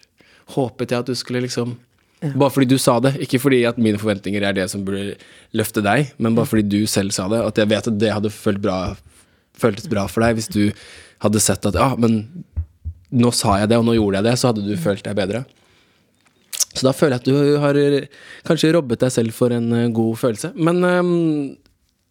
håpet 0.55 0.91
jeg 0.91 1.03
at 1.03 1.12
du 1.12 1.15
skulle 1.17 1.43
liksom 1.46 1.77
Bare 2.19 2.51
fordi 2.51 2.67
du 2.74 2.79
sa 2.81 2.98
det, 3.00 3.13
ikke 3.24 3.39
fordi 3.39 3.62
at 3.69 3.77
mine 3.79 4.00
forventninger 4.01 4.43
er 4.43 4.55
det 4.58 4.65
som 4.67 4.81
burde 4.84 5.13
løfte 5.55 5.79
deg, 5.86 6.10
men 6.19 6.36
bare 6.36 6.50
fordi 6.51 6.65
du 6.67 6.81
selv 6.91 7.13
sa 7.15 7.29
det, 7.31 7.39
at 7.39 7.62
jeg 7.62 7.69
vet 7.72 7.88
at 7.88 8.00
det 8.01 8.10
hadde 8.12 8.31
følt 8.36 8.60
bra, 8.60 8.79
føltes 9.55 9.88
bra 9.88 10.03
for 10.12 10.25
deg 10.25 10.36
hvis 10.36 10.50
du 10.51 10.65
hadde 11.24 11.39
sett 11.39 11.63
at 11.69 11.77
ja, 11.79 11.93
men 11.96 12.17
nå 13.15 13.31
sa 13.31 13.55
jeg 13.62 13.72
det, 13.72 13.79
og 13.79 13.88
nå 13.88 13.96
gjorde 13.96 14.19
jeg 14.19 14.27
det, 14.27 14.36
så 14.41 14.51
hadde 14.51 14.65
du 14.67 14.75
følt 14.84 15.05
deg 15.08 15.15
bedre. 15.15 15.46
Så 16.75 16.84
da 16.86 16.91
føler 16.93 17.15
jeg 17.15 17.24
at 17.24 17.29
du 17.31 17.62
har 17.63 17.79
kanskje 18.48 18.74
robbet 18.75 19.01
deg 19.05 19.15
selv 19.15 19.34
for 19.36 19.55
en 19.55 19.72
eh, 19.74 19.88
god 19.96 20.19
følelse. 20.19 20.51
Men 20.60 20.84
um, 20.84 21.15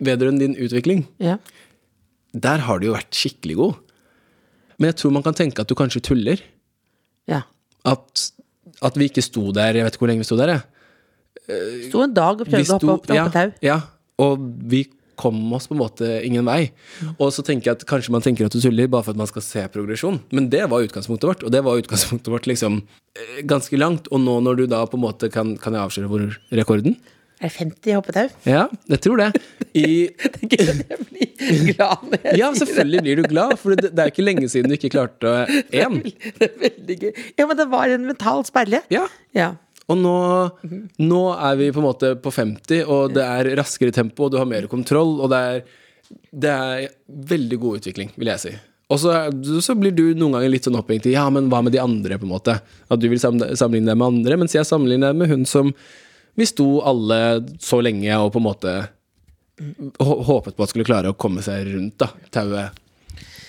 vedrørende 0.03 0.47
din 0.47 0.57
utvikling, 0.57 1.05
Ja. 1.23 1.37
Der 2.45 2.65
har 2.67 2.81
du 2.81 2.89
jo 2.89 2.97
vært 2.97 3.15
skikkelig 3.15 3.57
god. 3.59 3.79
Men 4.79 4.93
jeg 4.93 5.01
tror 5.01 5.15
man 5.15 5.25
kan 5.27 5.37
tenke 5.37 5.63
at 5.63 5.71
du 5.71 5.77
kanskje 5.79 6.05
tuller. 6.11 6.43
ja. 7.31 7.45
At, 7.89 8.25
at 8.85 8.97
vi 8.99 9.07
ikke 9.09 9.23
sto 9.23 9.49
der 9.55 9.77
Jeg 9.79 9.87
vet 9.87 9.95
ikke 9.95 10.03
hvor 10.03 10.11
lenge 10.11 10.21
vi 10.25 10.27
sto 10.29 10.37
der, 10.37 10.51
jeg. 10.57 11.89
Sto 11.89 12.03
en 12.05 12.13
dag 12.13 12.43
og 12.43 12.45
prøvde 12.45 12.67
prøvde 12.67 12.75
å 12.75 12.91
hoppe 12.93 12.95
opp 12.99 13.15
ja, 13.17 13.27
tau. 13.33 13.53
ja, 13.65 13.77
og 14.21 14.43
vi 14.69 14.83
kom 15.19 15.39
oss 15.57 15.67
på 15.71 15.75
en 15.75 15.81
måte 15.81 16.09
ingen 16.27 16.47
vei. 16.47 16.71
Og 17.17 17.33
så 17.35 17.43
tenker 17.47 17.71
jeg 17.71 17.79
at 17.79 17.87
kanskje 17.89 18.15
man 18.15 18.25
tenker 18.25 18.47
at 18.47 18.55
du 18.55 18.61
tuller 18.63 18.91
bare 18.91 19.07
for 19.07 19.17
at 19.17 19.21
man 19.21 19.31
skal 19.31 19.45
se 19.45 19.65
progresjon. 19.73 20.21
Men 20.35 20.51
det 20.53 20.65
var 20.71 20.85
utgangspunktet 20.85 21.31
vårt, 21.31 21.45
og 21.47 21.55
det 21.55 21.63
var 21.67 21.81
utgangspunktet 21.81 22.31
vårt 22.35 22.47
liksom 22.51 22.81
eh, 23.19 23.41
ganske 23.49 23.81
langt. 23.81 24.11
Og 24.13 24.23
nå 24.23 24.39
når 24.45 24.61
du 24.61 24.67
da 24.71 24.85
på 24.87 24.99
en 24.99 25.07
måte 25.07 25.31
kan, 25.35 25.57
kan 25.59 25.75
jeg 25.75 25.89
avsløre 25.89 26.13
hvor 26.13 26.27
rekorden? 26.61 26.99
Er 27.39 27.47
det 27.47 27.55
50 27.55 27.95
hoppetau? 27.95 28.25
Ja, 28.49 28.65
jeg 28.91 28.99
tror 29.05 29.21
det. 29.21 29.29
I, 29.79 30.11
Jeg 30.49 30.99
blir 31.07 31.69
glad 31.71 32.03
når 32.09 32.25
jeg 32.25 32.39
ja, 32.41 32.49
selvfølgelig 32.57 33.03
blir 33.05 33.21
du 33.21 33.29
glad, 33.31 33.53
for 33.61 33.77
det, 33.79 33.93
det 33.95 34.03
er 34.03 34.09
jo 34.09 34.15
ikke 34.17 34.25
lenge 34.27 34.49
siden 34.51 34.73
du 34.73 34.75
ikke 34.75 34.91
klarte 34.91 35.35
én. 35.71 36.01
Det 36.03 36.49
er 36.49 36.57
veldig 36.65 36.97
gøy. 37.05 37.13
Ja, 37.39 37.47
men 37.47 37.61
det 37.61 37.67
var 37.71 37.95
en 37.95 38.09
mental 38.09 38.43
sperre. 38.49 38.81
Ja. 38.91 39.05
Ja. 39.37 39.53
Og 39.89 40.01
nå, 40.01 40.15
nå 40.99 41.21
er 41.37 41.61
vi 41.61 41.69
på 41.73 41.81
en 41.81 41.87
måte 41.87 42.11
på 42.21 42.33
50, 42.35 42.83
og 42.91 43.15
det 43.15 43.23
er 43.25 43.53
raskere 43.61 43.95
tempo, 43.95 44.27
og 44.27 44.35
du 44.35 44.41
har 44.41 44.49
mer 44.51 44.67
kontroll, 44.69 45.15
og 45.23 45.31
det 45.33 45.39
er, 45.53 45.63
det 46.33 46.57
er 46.57 46.91
veldig 47.31 47.61
god 47.63 47.79
utvikling, 47.81 48.11
vil 48.19 48.33
jeg 48.35 48.45
si. 48.49 48.53
Og 48.89 49.01
så, 49.01 49.15
så 49.65 49.77
blir 49.79 49.95
du 49.95 50.05
noen 50.17 50.35
ganger 50.37 50.53
litt 50.53 50.67
sånn 50.67 50.77
opphengt 50.81 51.07
i 51.07 51.15
ja, 51.15 51.27
men 51.33 51.49
hva 51.53 51.63
med 51.65 51.75
de 51.77 51.81
andre, 51.81 52.19
på 52.19 52.27
en 52.27 52.35
måte. 52.35 52.59
At 52.89 53.01
du 53.01 53.09
vil 53.13 53.21
sammenligne 53.21 53.93
deg 53.93 53.97
med 54.01 54.07
andre, 54.11 54.39
mens 54.43 54.57
jeg 54.57 54.69
sammenligner 54.69 55.13
deg 55.13 55.23
med 55.23 55.33
hun 55.33 55.49
som 55.49 55.73
vi 56.39 56.47
sto 56.47 56.69
alle 56.87 57.21
så 57.63 57.81
lenge 57.85 58.19
og 58.23 58.33
på 58.35 58.43
en 58.43 58.49
måte 58.49 58.75
håpet 59.99 60.55
på 60.55 60.63
at 60.63 60.71
skulle 60.71 60.87
klare 60.87 61.11
å 61.11 61.19
komme 61.19 61.43
seg 61.43 61.67
rundt 61.73 61.99
da, 61.99 62.13
tauet 62.35 62.85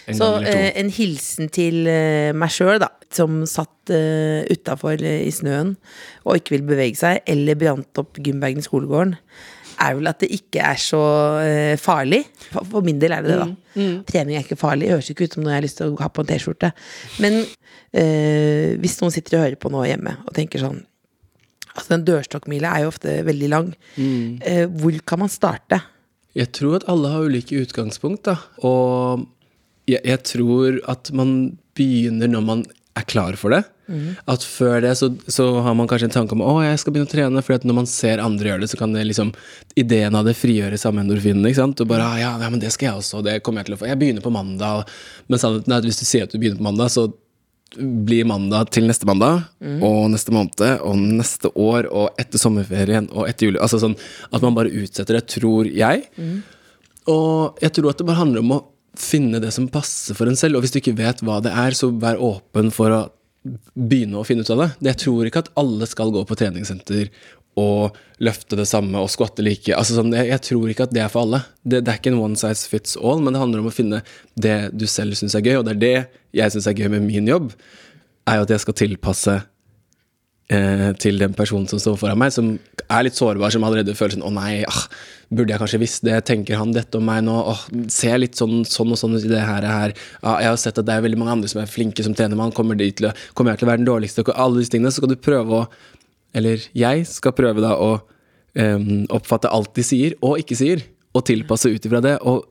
en 0.09 0.17
Så 0.17 0.29
eh, 0.41 0.71
en 0.79 0.89
hilsen 0.89 1.51
til 1.53 1.85
eh, 1.89 2.31
meg 2.33 2.49
sjøl, 2.53 2.79
da, 2.81 2.89
som 3.13 3.43
satt 3.49 3.91
eh, 3.93 4.41
utafor 4.49 4.97
eh, 5.05 5.21
i 5.27 5.33
snøen 5.33 5.75
og 6.25 6.39
ikke 6.39 6.55
vil 6.57 6.65
bevege 6.71 6.97
seg, 6.97 7.21
eller 7.29 7.59
brant 7.59 8.01
opp 8.01 8.17
gymbagen 8.17 8.61
i 8.61 8.65
skolegården, 8.65 9.13
er 9.79 9.95
vel 9.95 10.09
at 10.11 10.19
det 10.23 10.31
ikke 10.35 10.63
er 10.65 10.81
så 10.81 11.03
eh, 11.43 11.75
farlig. 11.79 12.23
For, 12.49 12.65
for 12.73 12.85
min 12.85 12.99
del 13.01 13.15
er 13.15 13.23
det 13.23 13.35
det, 13.35 13.39
da. 13.45 13.85
Trening 14.09 14.39
er 14.39 14.43
ikke 14.43 14.59
farlig. 14.59 14.89
Høres 14.91 15.13
ikke 15.13 15.29
ut 15.29 15.37
som 15.37 15.45
noe 15.45 15.53
jeg 15.53 15.61
har 15.61 15.67
lyst 15.67 15.79
til 15.79 15.93
å 15.93 16.01
ha 16.01 16.09
på 16.11 16.25
en 16.25 16.31
T-skjorte. 16.33 16.73
Men 17.23 17.39
eh, 17.93 18.75
hvis 18.81 18.97
noen 18.99 19.13
sitter 19.15 19.37
og 19.37 19.45
hører 19.45 19.61
på 19.61 19.71
nå 19.71 19.85
hjemme 19.87 20.17
og 20.25 20.33
tenker 20.35 20.65
sånn 20.65 20.81
Altså, 21.79 21.95
en 21.95 22.05
dørstokkmile 22.07 22.69
er 22.75 22.83
jo 22.83 22.91
ofte 22.91 23.15
veldig 23.27 23.49
lang. 23.55 23.71
Eh, 23.97 24.65
hvor 24.67 24.99
kan 25.07 25.23
man 25.23 25.31
starte? 25.31 25.81
Jeg 26.37 26.51
tror 26.55 26.81
at 26.81 26.87
alle 26.91 27.09
har 27.09 27.25
ulike 27.25 27.57
utgangspunkt, 27.63 28.27
da. 28.27 28.35
Og 28.67 29.25
jeg, 29.89 30.03
jeg 30.05 30.21
tror 30.29 30.77
at 30.91 31.09
man 31.15 31.57
begynner 31.79 32.29
når 32.29 32.45
man 32.45 32.65
er 32.99 33.05
klar 33.07 33.37
for 33.39 33.55
det. 33.55 33.63
At 34.29 34.43
før 34.45 34.83
det 34.83 34.91
så, 34.99 35.07
så 35.31 35.47
har 35.65 35.73
man 35.73 35.87
kanskje 35.89 36.11
en 36.11 36.13
tanke 36.13 36.35
om 36.35 36.43
å 36.45 36.59
jeg 36.61 36.77
skal 36.81 36.93
begynne 36.93 37.09
å 37.09 37.13
trene. 37.13 37.41
For 37.45 37.65
når 37.65 37.77
man 37.79 37.87
ser 37.89 38.21
andre 38.21 38.51
gjøre 38.51 38.61
det, 38.61 38.69
så 38.69 38.77
kan 38.77 38.93
det 38.93 39.07
liksom 39.09 39.31
ideen 39.79 40.17
av 40.19 40.27
det 40.27 40.35
frigjøre 40.37 40.77
samme 40.77 41.01
endorfinene. 41.01 41.49
ikke 41.49 41.61
sant? 41.63 41.81
Og 41.81 41.89
bare 41.89 42.05
«Ah, 42.05 42.19
ja, 42.21 42.35
ja, 42.43 42.51
men 42.53 42.61
det 42.61 42.69
skal 42.75 42.91
jeg 42.91 43.01
også, 43.01 43.23
det 43.25 43.39
kommer 43.45 43.63
jeg 43.63 43.71
til 43.71 43.77
å 43.77 43.81
få. 43.81 43.89
Jeg 43.89 44.01
begynner 44.01 44.25
på 44.25 44.33
mandag. 44.35 44.91
Men 45.27 45.41
sannheten 45.41 45.73
er 45.73 45.81
at 45.81 45.89
hvis 45.89 46.01
du 46.03 46.05
sier 46.05 46.27
at 46.27 46.35
du 46.35 46.37
begynner 46.37 46.61
på 46.61 46.67
mandag, 46.69 46.93
så 46.93 47.07
blir 47.77 48.25
mandag 48.29 48.71
til 48.73 48.87
neste 48.89 49.05
mandag, 49.09 49.43
og 49.85 50.09
neste 50.13 50.33
måned, 50.33 50.63
og 50.81 50.97
neste 50.97 51.51
år, 51.53 51.89
og 51.93 52.17
etter 52.21 52.41
sommerferien, 52.41 53.09
og 53.13 53.29
etter 53.29 53.49
juli. 53.49 53.61
Altså 53.61 53.81
sånn 53.81 53.97
at 54.33 54.41
man 54.45 54.57
bare 54.57 54.73
utsetter 54.73 55.19
det, 55.19 55.27
tror 55.35 55.69
jeg. 55.69 56.07
Og 57.09 57.61
jeg 57.61 57.75
tror 57.75 57.91
at 57.91 58.01
det 58.01 58.07
bare 58.09 58.21
handler 58.23 58.45
om 58.45 58.57
å 58.57 58.65
finne 58.99 59.39
det 59.39 59.53
som 59.55 59.69
passer 59.71 60.17
for 60.17 60.27
en 60.27 60.37
selv. 60.39 60.57
Og 60.57 60.65
hvis 60.65 60.73
du 60.73 60.79
ikke 60.81 60.97
vet 60.97 61.21
hva 61.23 61.39
det 61.45 61.53
er, 61.53 61.77
så 61.77 61.91
vær 61.93 62.19
åpen 62.19 62.73
for 62.75 62.91
å 62.91 63.01
begynne 63.73 64.19
å 64.19 64.25
finne 64.27 64.43
ut 64.43 64.51
av 64.51 64.63
det. 64.63 64.69
Jeg 64.89 64.99
tror 65.05 65.27
ikke 65.29 65.43
at 65.45 65.53
alle 65.59 65.87
skal 65.89 66.11
gå 66.11 66.25
på 66.27 66.37
treningssenter 66.39 67.07
og 67.59 67.99
løfte 68.23 68.57
det 68.59 68.67
samme 68.67 68.99
og 68.99 69.11
skvatte 69.11 69.43
like. 69.45 69.71
Altså 69.75 69.97
sånn, 69.97 70.13
jeg, 70.15 70.29
jeg 70.31 70.43
tror 70.49 70.71
ikke 70.71 70.87
at 70.89 70.95
det 70.95 71.03
er 71.03 71.11
for 71.11 71.25
alle. 71.25 71.43
Det, 71.63 71.83
det 71.83 71.93
er 71.93 72.01
ikke 72.01 72.13
en 72.13 72.23
one 72.23 72.39
size 72.39 72.67
fits 72.71 72.97
all, 72.99 73.21
men 73.23 73.35
det 73.35 73.43
handler 73.43 73.63
om 73.63 73.69
å 73.71 73.75
finne 73.75 74.01
det 74.39 74.57
du 74.75 74.87
selv 74.91 75.19
syns 75.19 75.37
er 75.37 75.45
gøy, 75.45 75.59
og 75.59 75.67
det 75.67 75.77
er 75.77 75.83
det 75.83 75.95
jeg 76.41 76.55
syns 76.55 76.67
er 76.69 76.77
gøy 76.79 76.91
med 76.95 77.07
min 77.07 77.29
jobb, 77.29 77.53
er 78.29 78.39
jo 78.39 78.45
at 78.45 78.53
jeg 78.53 78.63
skal 78.65 78.77
tilpasse 78.81 79.37
eh, 80.53 80.89
til 81.01 81.21
den 81.21 81.35
personen 81.37 81.69
som 81.71 81.81
står 81.81 81.97
foran 82.01 82.19
meg, 82.21 82.33
som 82.35 82.51
er 82.85 83.05
litt 83.05 83.17
sårbar, 83.17 83.53
som 83.53 83.65
allerede 83.65 83.95
føler 83.97 84.17
sånn 84.17 84.27
'Å 84.27 84.33
nei, 84.35 84.63
ah, 84.67 84.83
burde 85.29 85.53
jeg 85.53 85.61
kanskje 85.61 85.81
visst 85.81 86.05
det? 86.05 86.17
Tenker 86.25 86.57
han 86.57 86.73
dette 86.73 86.97
om 86.97 87.05
meg 87.05 87.23
nå? 87.23 87.35
Åh, 87.53 87.61
ser 87.87 88.15
jeg 88.15 88.23
litt 88.25 88.39
sånn, 88.39 88.65
sånn 88.65 88.91
og 88.91 88.97
sånn 88.97 89.15
ut 89.15 89.25
i 89.25 89.31
det 89.31 89.45
her? 89.45 89.61
her? 89.61 89.93
Ah, 90.23 90.39
jeg 90.41 90.49
har 90.49 90.57
sett 90.57 90.81
at 90.81 90.85
det 90.85 90.95
er 90.95 91.05
veldig 91.05 91.21
mange 91.21 91.37
andre 91.37 91.51
som 91.51 91.61
er 91.61 91.69
flinke 91.69 92.03
som 92.03 92.15
trener. 92.17 92.35
Man 92.35 92.51
kommer, 92.51 92.75
kommer 92.75 93.53
jeg 93.53 93.61
til 93.61 93.67
å 93.67 93.71
være 93.71 93.83
den 93.83 93.91
dårligste? 93.91 94.25
Og 94.25 94.33
alle 94.35 94.59
disse 94.59 94.73
tingene. 94.73 94.91
Så 94.91 95.03
skal 95.03 95.13
du 95.13 95.21
prøve 95.21 95.61
å 95.61 95.69
Eller 96.35 96.63
jeg 96.77 97.07
skal 97.09 97.35
prøve 97.37 97.63
da 97.63 97.73
å 97.79 97.91
um, 97.97 99.05
oppfatte 99.15 99.51
alt 99.51 99.73
de 99.77 99.85
sier 99.85 100.15
og 100.25 100.41
ikke 100.41 100.57
sier, 100.59 100.83
og 101.15 101.25
tilpasse 101.25 101.71
ut 101.71 101.85
ifra 101.89 102.01
det. 102.05 102.15
Og 102.29 102.45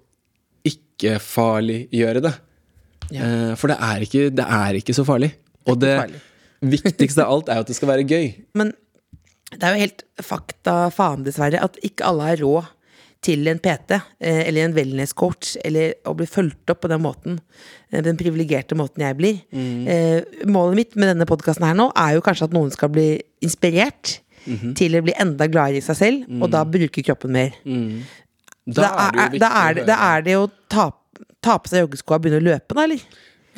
ikke 0.67 1.19
farliggjøre 1.23 2.25
det. 2.25 2.35
Eh, 3.15 3.53
for 3.57 3.71
det 3.71 3.79
er, 3.79 4.03
ikke, 4.05 4.25
det 4.35 4.45
er 4.45 4.81
ikke 4.81 4.97
så 4.97 5.05
farlig. 5.07 5.31
Og 5.69 5.79
det 5.81 5.95
farlig. 6.01 6.25
viktigste 6.75 7.25
av 7.25 7.37
alt 7.37 7.49
er 7.49 7.61
jo 7.61 7.67
at 7.67 7.71
det 7.71 7.79
skal 7.79 7.93
være 7.93 8.09
gøy. 8.09 8.27
Men 8.59 8.75
det 9.55 9.63
er 9.63 9.77
jo 9.77 9.85
helt 9.87 10.05
fakta 10.21 10.75
faen, 10.93 11.23
dessverre, 11.25 11.63
at 11.65 11.79
ikke 11.87 12.09
alle 12.09 12.33
har 12.33 12.43
råd 12.43 12.75
til 13.25 13.49
en 13.51 13.59
PT 13.59 13.97
eh, 13.97 14.43
eller 14.47 14.69
en 14.69 14.75
wellness-coach, 14.77 15.57
eller 15.67 15.97
å 16.07 16.15
bli 16.19 16.27
fulgt 16.31 16.71
opp 16.71 16.85
på 16.85 16.91
den 16.93 17.03
måten. 17.03 17.41
eh, 17.91 18.03
Den 18.05 18.17
privilegerte 18.21 18.77
måten 18.79 19.03
jeg 19.03 19.17
blir. 19.19 19.41
Mm. 19.51 20.47
målet 20.53 20.77
mitt 20.79 20.97
med 20.97 21.13
denne 21.13 21.27
podkasten 21.27 21.67
her 21.67 21.75
nå 21.79 21.89
er 21.99 22.15
jo 22.17 22.23
kanskje 22.25 22.47
at 22.49 22.55
noen 22.57 22.71
skal 22.75 22.93
bli 22.95 23.11
inspirert 23.45 24.21
til 24.79 24.95
å 24.97 25.03
bli 25.05 25.13
enda 25.21 25.45
gladere 25.51 25.83
i 25.83 25.85
seg 25.85 25.97
selv, 25.99 26.29
og 26.41 26.49
da 26.55 26.63
bruke 26.65 27.03
kroppen 27.05 27.35
mer. 27.35 27.53
Da, 28.69 28.89
er, 29.09 29.13
det 29.33 29.39
jo 29.39 29.41
da, 29.43 29.49
er, 29.65 29.75
det, 29.77 29.85
da 29.89 29.97
er 30.13 30.23
det 30.25 30.37
å 30.39 30.47
ta, 30.69 30.91
ta 31.45 31.57
på 31.61 31.69
seg 31.73 31.85
joggeskoa 31.87 32.17
og 32.19 32.25
begynne 32.25 32.41
å 32.41 32.47
løpe, 32.53 32.77
da, 32.77 32.85
eller? 32.85 33.03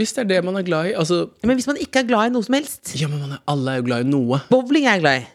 Hvis 0.01 0.15
det 0.17 0.23
er 0.25 0.29
det 0.31 0.41
man 0.47 0.57
er 0.57 0.65
glad 0.65 0.89
i 0.89 0.93
altså, 0.97 1.27
Men 1.45 1.59
hvis 1.59 1.67
man 1.69 1.77
ikke 1.77 2.01
er 2.01 2.07
glad 2.09 2.31
i 2.31 2.33
noe 2.33 2.47
som 2.47 2.55
helst 2.57 2.95
Ja, 2.97 3.09
men 3.11 3.21
man 3.21 3.35
er, 3.37 3.41
alle 3.53 3.75
er 3.75 3.81
jo 3.83 3.85
glad 3.91 4.07
i 4.07 4.09
noe. 4.09 4.39
Bowling 4.49 4.87
er 4.87 4.97
jeg 4.97 5.03
glad 5.05 5.19
i. 5.21 5.27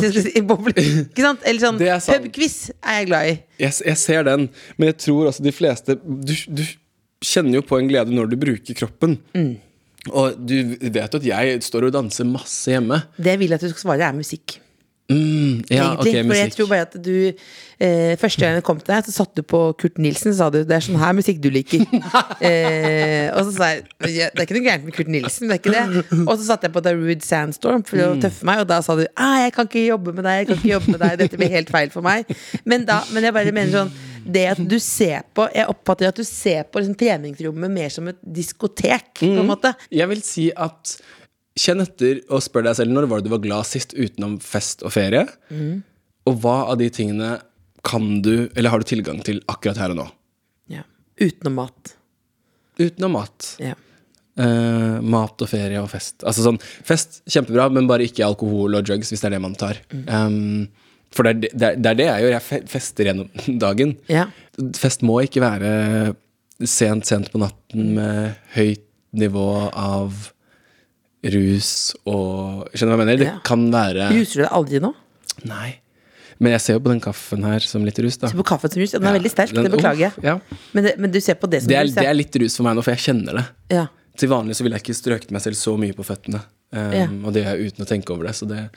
Si 0.00 0.42
bowling. 0.46 1.02
Ikke 1.10 1.24
sant? 1.24 1.44
Eller 1.46 1.62
sånn 1.62 1.78
pubquiz 1.80 2.56
er 2.80 3.00
jeg 3.00 3.08
glad 3.10 3.30
i. 3.30 3.36
Jeg, 3.62 3.76
jeg 3.92 4.00
ser 4.00 4.26
den, 4.28 4.48
men 4.76 4.92
jeg 4.92 4.98
tror 5.06 5.30
altså 5.30 5.46
de 5.46 5.54
fleste 5.54 5.96
du, 6.02 6.34
du 6.48 6.64
kjenner 7.24 7.60
jo 7.60 7.64
på 7.66 7.78
en 7.80 7.88
glede 7.90 8.14
når 8.14 8.28
du 8.32 8.36
bruker 8.40 8.76
kroppen. 8.78 9.16
Og 10.12 10.36
du 10.38 10.76
vet 10.78 11.16
jo 11.16 11.18
at 11.18 11.26
jeg 11.26 11.62
står 11.66 11.88
og 11.88 11.96
danser 11.96 12.28
masse 12.28 12.70
hjemme. 12.70 13.00
Det 13.16 13.32
jeg 13.34 13.42
vil 13.42 13.56
at 13.56 13.64
du 13.64 13.70
skal 13.72 13.82
svare, 13.88 14.06
er 14.06 14.16
musikk. 14.16 14.58
Mm, 15.08 15.62
ja, 15.70 15.92
egentlig. 15.92 16.10
Okay, 16.10 16.22
For 16.26 16.34
jeg 16.34 16.52
tror 16.56 16.66
bare 16.66 16.82
at 16.82 16.94
du 16.98 17.14
eh, 17.78 18.16
Første 18.18 18.40
gang 18.42 18.56
jeg 18.58 18.64
kom 18.66 18.80
til 18.80 18.90
deg, 18.90 19.04
så 19.06 19.12
satte 19.14 19.38
du 19.38 19.46
på 19.46 19.60
Kurt 19.78 20.00
Nilsen, 20.02 20.32
så 20.34 20.40
sa 20.40 20.48
du 20.50 20.64
det 20.66 20.74
er 20.74 20.82
sånn 20.82 20.98
her 20.98 21.14
musikk 21.14 21.38
du 21.44 21.46
liker. 21.54 21.84
eh, 22.48 23.28
og 23.30 23.46
så 23.46 23.54
sa 23.54 23.68
jeg 23.70 23.84
«Ja, 24.16 24.32
det 24.34 24.42
er 24.42 24.48
ikke 24.48 24.56
noe 24.58 24.66
gærent 24.66 24.88
med 24.88 24.96
Kurt 24.96 25.12
Nilsen, 25.12 25.46
det 25.46 25.58
er 25.58 25.62
ikke 25.62 25.76
det. 25.76 26.02
Og 26.24 26.32
så 26.34 26.48
satte 26.48 26.66
jeg 26.66 26.74
på 26.74 26.82
Darude 26.82 27.22
Sandstorm 27.22 27.86
for 27.86 28.02
å 28.02 28.10
tøffe 28.22 28.48
meg, 28.48 28.64
og 28.64 28.70
da 28.72 28.80
sa 28.82 28.98
du 28.98 29.04
ah, 29.14 29.38
jeg 29.44 29.54
kan 29.54 29.70
ikke 29.70 29.86
jobbe 29.86 30.16
med 30.16 30.26
deg, 30.26 30.40
jeg 30.40 30.50
kan 30.50 30.58
ikke 30.58 30.72
jobbe 30.74 30.96
med 30.96 31.04
deg, 31.04 31.16
dette 31.22 31.40
blir 31.40 31.54
helt 31.54 31.72
feil 31.78 31.94
for 31.94 32.06
meg. 32.06 32.36
Men, 32.66 32.88
da, 32.88 32.98
men 33.14 33.28
jeg 33.28 33.36
bare 33.38 33.54
mener 33.54 33.74
sånn 33.78 33.94
det 34.26 34.42
at 34.50 34.58
du 34.58 34.74
ser 34.82 35.22
på 35.36 35.44
Jeg 35.54 35.68
oppfatter 35.70 36.08
at 36.08 36.16
du 36.18 36.24
ser 36.26 36.64
på 36.66 36.80
liksom, 36.80 36.96
treningsrommet 36.98 37.70
mer 37.70 37.92
som 37.94 38.08
et 38.10 38.18
diskotek, 38.22 39.12
på 39.22 39.36
en 39.38 39.46
måte. 39.46 39.70
Jeg 39.94 40.10
vil 40.10 40.24
si 40.26 40.48
at 40.50 40.96
Kjenn 41.56 41.80
etter 41.84 42.20
og 42.28 42.42
spør 42.44 42.66
deg 42.68 42.76
selv 42.78 42.92
når 42.92 43.08
var 43.10 43.22
det 43.22 43.30
du 43.30 43.32
var 43.32 43.44
glad 43.44 43.68
sist 43.68 43.94
utenom 43.96 44.36
fest 44.44 44.84
og 44.84 44.92
ferie. 44.94 45.24
Og 46.26 46.40
hva 46.42 46.58
av 46.72 46.76
de 46.80 46.90
tingene 46.92 47.36
kan 47.86 48.20
du, 48.22 48.48
eller 48.56 48.72
har 48.72 48.82
du 48.82 48.88
tilgang 48.88 49.20
til 49.24 49.40
akkurat 49.48 49.78
her 49.80 49.94
og 49.94 50.00
nå? 50.00 50.06
Ja. 50.74 50.82
Utenom 51.22 51.60
mat. 51.62 51.92
Utenom 52.80 53.14
mat. 53.16 53.52
Ja. 53.62 53.76
Eh, 54.36 54.96
mat 55.00 55.40
og 55.40 55.48
ferie 55.48 55.80
og 55.80 55.88
fest. 55.88 56.20
Altså 56.26 56.44
sånn, 56.44 56.58
Fest, 56.84 57.22
kjempebra, 57.30 57.70
men 57.72 57.88
bare 57.88 58.04
ikke 58.04 58.26
alkohol 58.26 58.76
og 58.76 58.84
drugs 58.84 59.12
hvis 59.12 59.22
det 59.22 59.30
er 59.30 59.36
det 59.38 59.44
man 59.46 59.56
tar. 59.56 59.80
Um, 60.10 60.66
for 61.14 61.24
det 61.24 61.32
er 61.32 61.40
det, 61.56 61.70
det 61.80 61.92
er 61.92 61.98
det 62.02 62.08
jeg 62.10 62.24
gjør. 62.26 62.34
Jeg 62.36 62.68
fester 62.74 63.08
gjennom 63.08 63.30
dagen. 63.64 63.96
Ja. 64.12 64.26
Fest 64.76 65.06
må 65.06 65.22
ikke 65.24 65.44
være 65.46 65.72
sent, 66.68 67.08
sent 67.08 67.32
på 67.32 67.40
natten 67.40 67.94
med 67.96 68.36
høyt 68.56 68.84
nivå 69.16 69.46
av 69.72 70.26
rus 71.34 71.94
og 72.06 72.68
Skjønner 72.74 72.92
du 72.92 72.96
hva 72.96 72.98
jeg 72.98 73.06
mener? 73.06 73.18
Det 73.18 73.26
Ja. 73.26 73.38
kan 73.44 73.66
være 73.72 74.10
Ruser 74.12 74.34
du 74.34 74.42
deg 74.42 74.52
aldri 74.52 74.80
nå? 74.80 74.94
Nei. 75.44 75.76
Men 76.38 76.52
jeg 76.52 76.60
ser 76.60 76.72
jo 76.74 76.80
på 76.80 76.90
den 76.92 77.00
kaffen 77.00 77.44
her 77.44 77.60
som 77.60 77.84
litt 77.84 77.98
rus, 77.98 78.16
da. 78.20 78.28
Se 78.28 78.36
på 78.36 78.44
kaffen 78.44 78.70
som 78.70 78.82
rus. 78.82 78.92
Ja, 78.92 78.98
Den 78.98 79.08
er 79.08 79.18
veldig 79.18 79.30
sterk, 79.32 79.52
Den- 79.54 79.64
det 79.64 79.72
beklager 79.72 79.98
jeg. 79.98 80.12
Ja. 80.22 80.38
Men, 80.74 80.84
det, 80.84 80.98
men 80.98 81.10
du 81.10 81.20
ser 81.20 81.34
på 81.34 81.48
det 81.48 81.62
som 81.62 81.68
Det, 81.68 81.76
er, 81.78 81.84
rus? 81.84 81.94
ja. 81.94 82.02
det 82.02 82.08
er 82.10 82.14
litt 82.14 82.36
rus 82.42 82.56
for 82.56 82.62
meg 82.64 82.76
nå, 82.76 82.82
for 82.84 82.90
jeg 82.92 83.00
kjenner 83.06 83.32
det. 83.40 83.46
Ja. 83.70 83.86
Til 84.16 84.28
vanlig 84.28 84.54
så 84.56 84.62
ville 84.64 84.76
jeg 84.76 84.82
ikke 84.84 84.96
strøket 85.00 85.30
meg 85.30 85.42
selv 85.42 85.56
så 85.56 85.76
mye 85.78 85.92
på 85.96 86.04
føttene. 86.04 86.42
Um, 86.72 86.92
Ja. 86.92 87.06
Og 87.24 87.32
det 87.32 87.44
gjør 87.44 87.56
jeg 87.56 87.72
uten 87.72 87.84
å 87.84 87.88
tenke 87.88 88.10
over 88.12 88.24
det, 88.26 88.34
så 88.34 88.46
det 88.48 88.68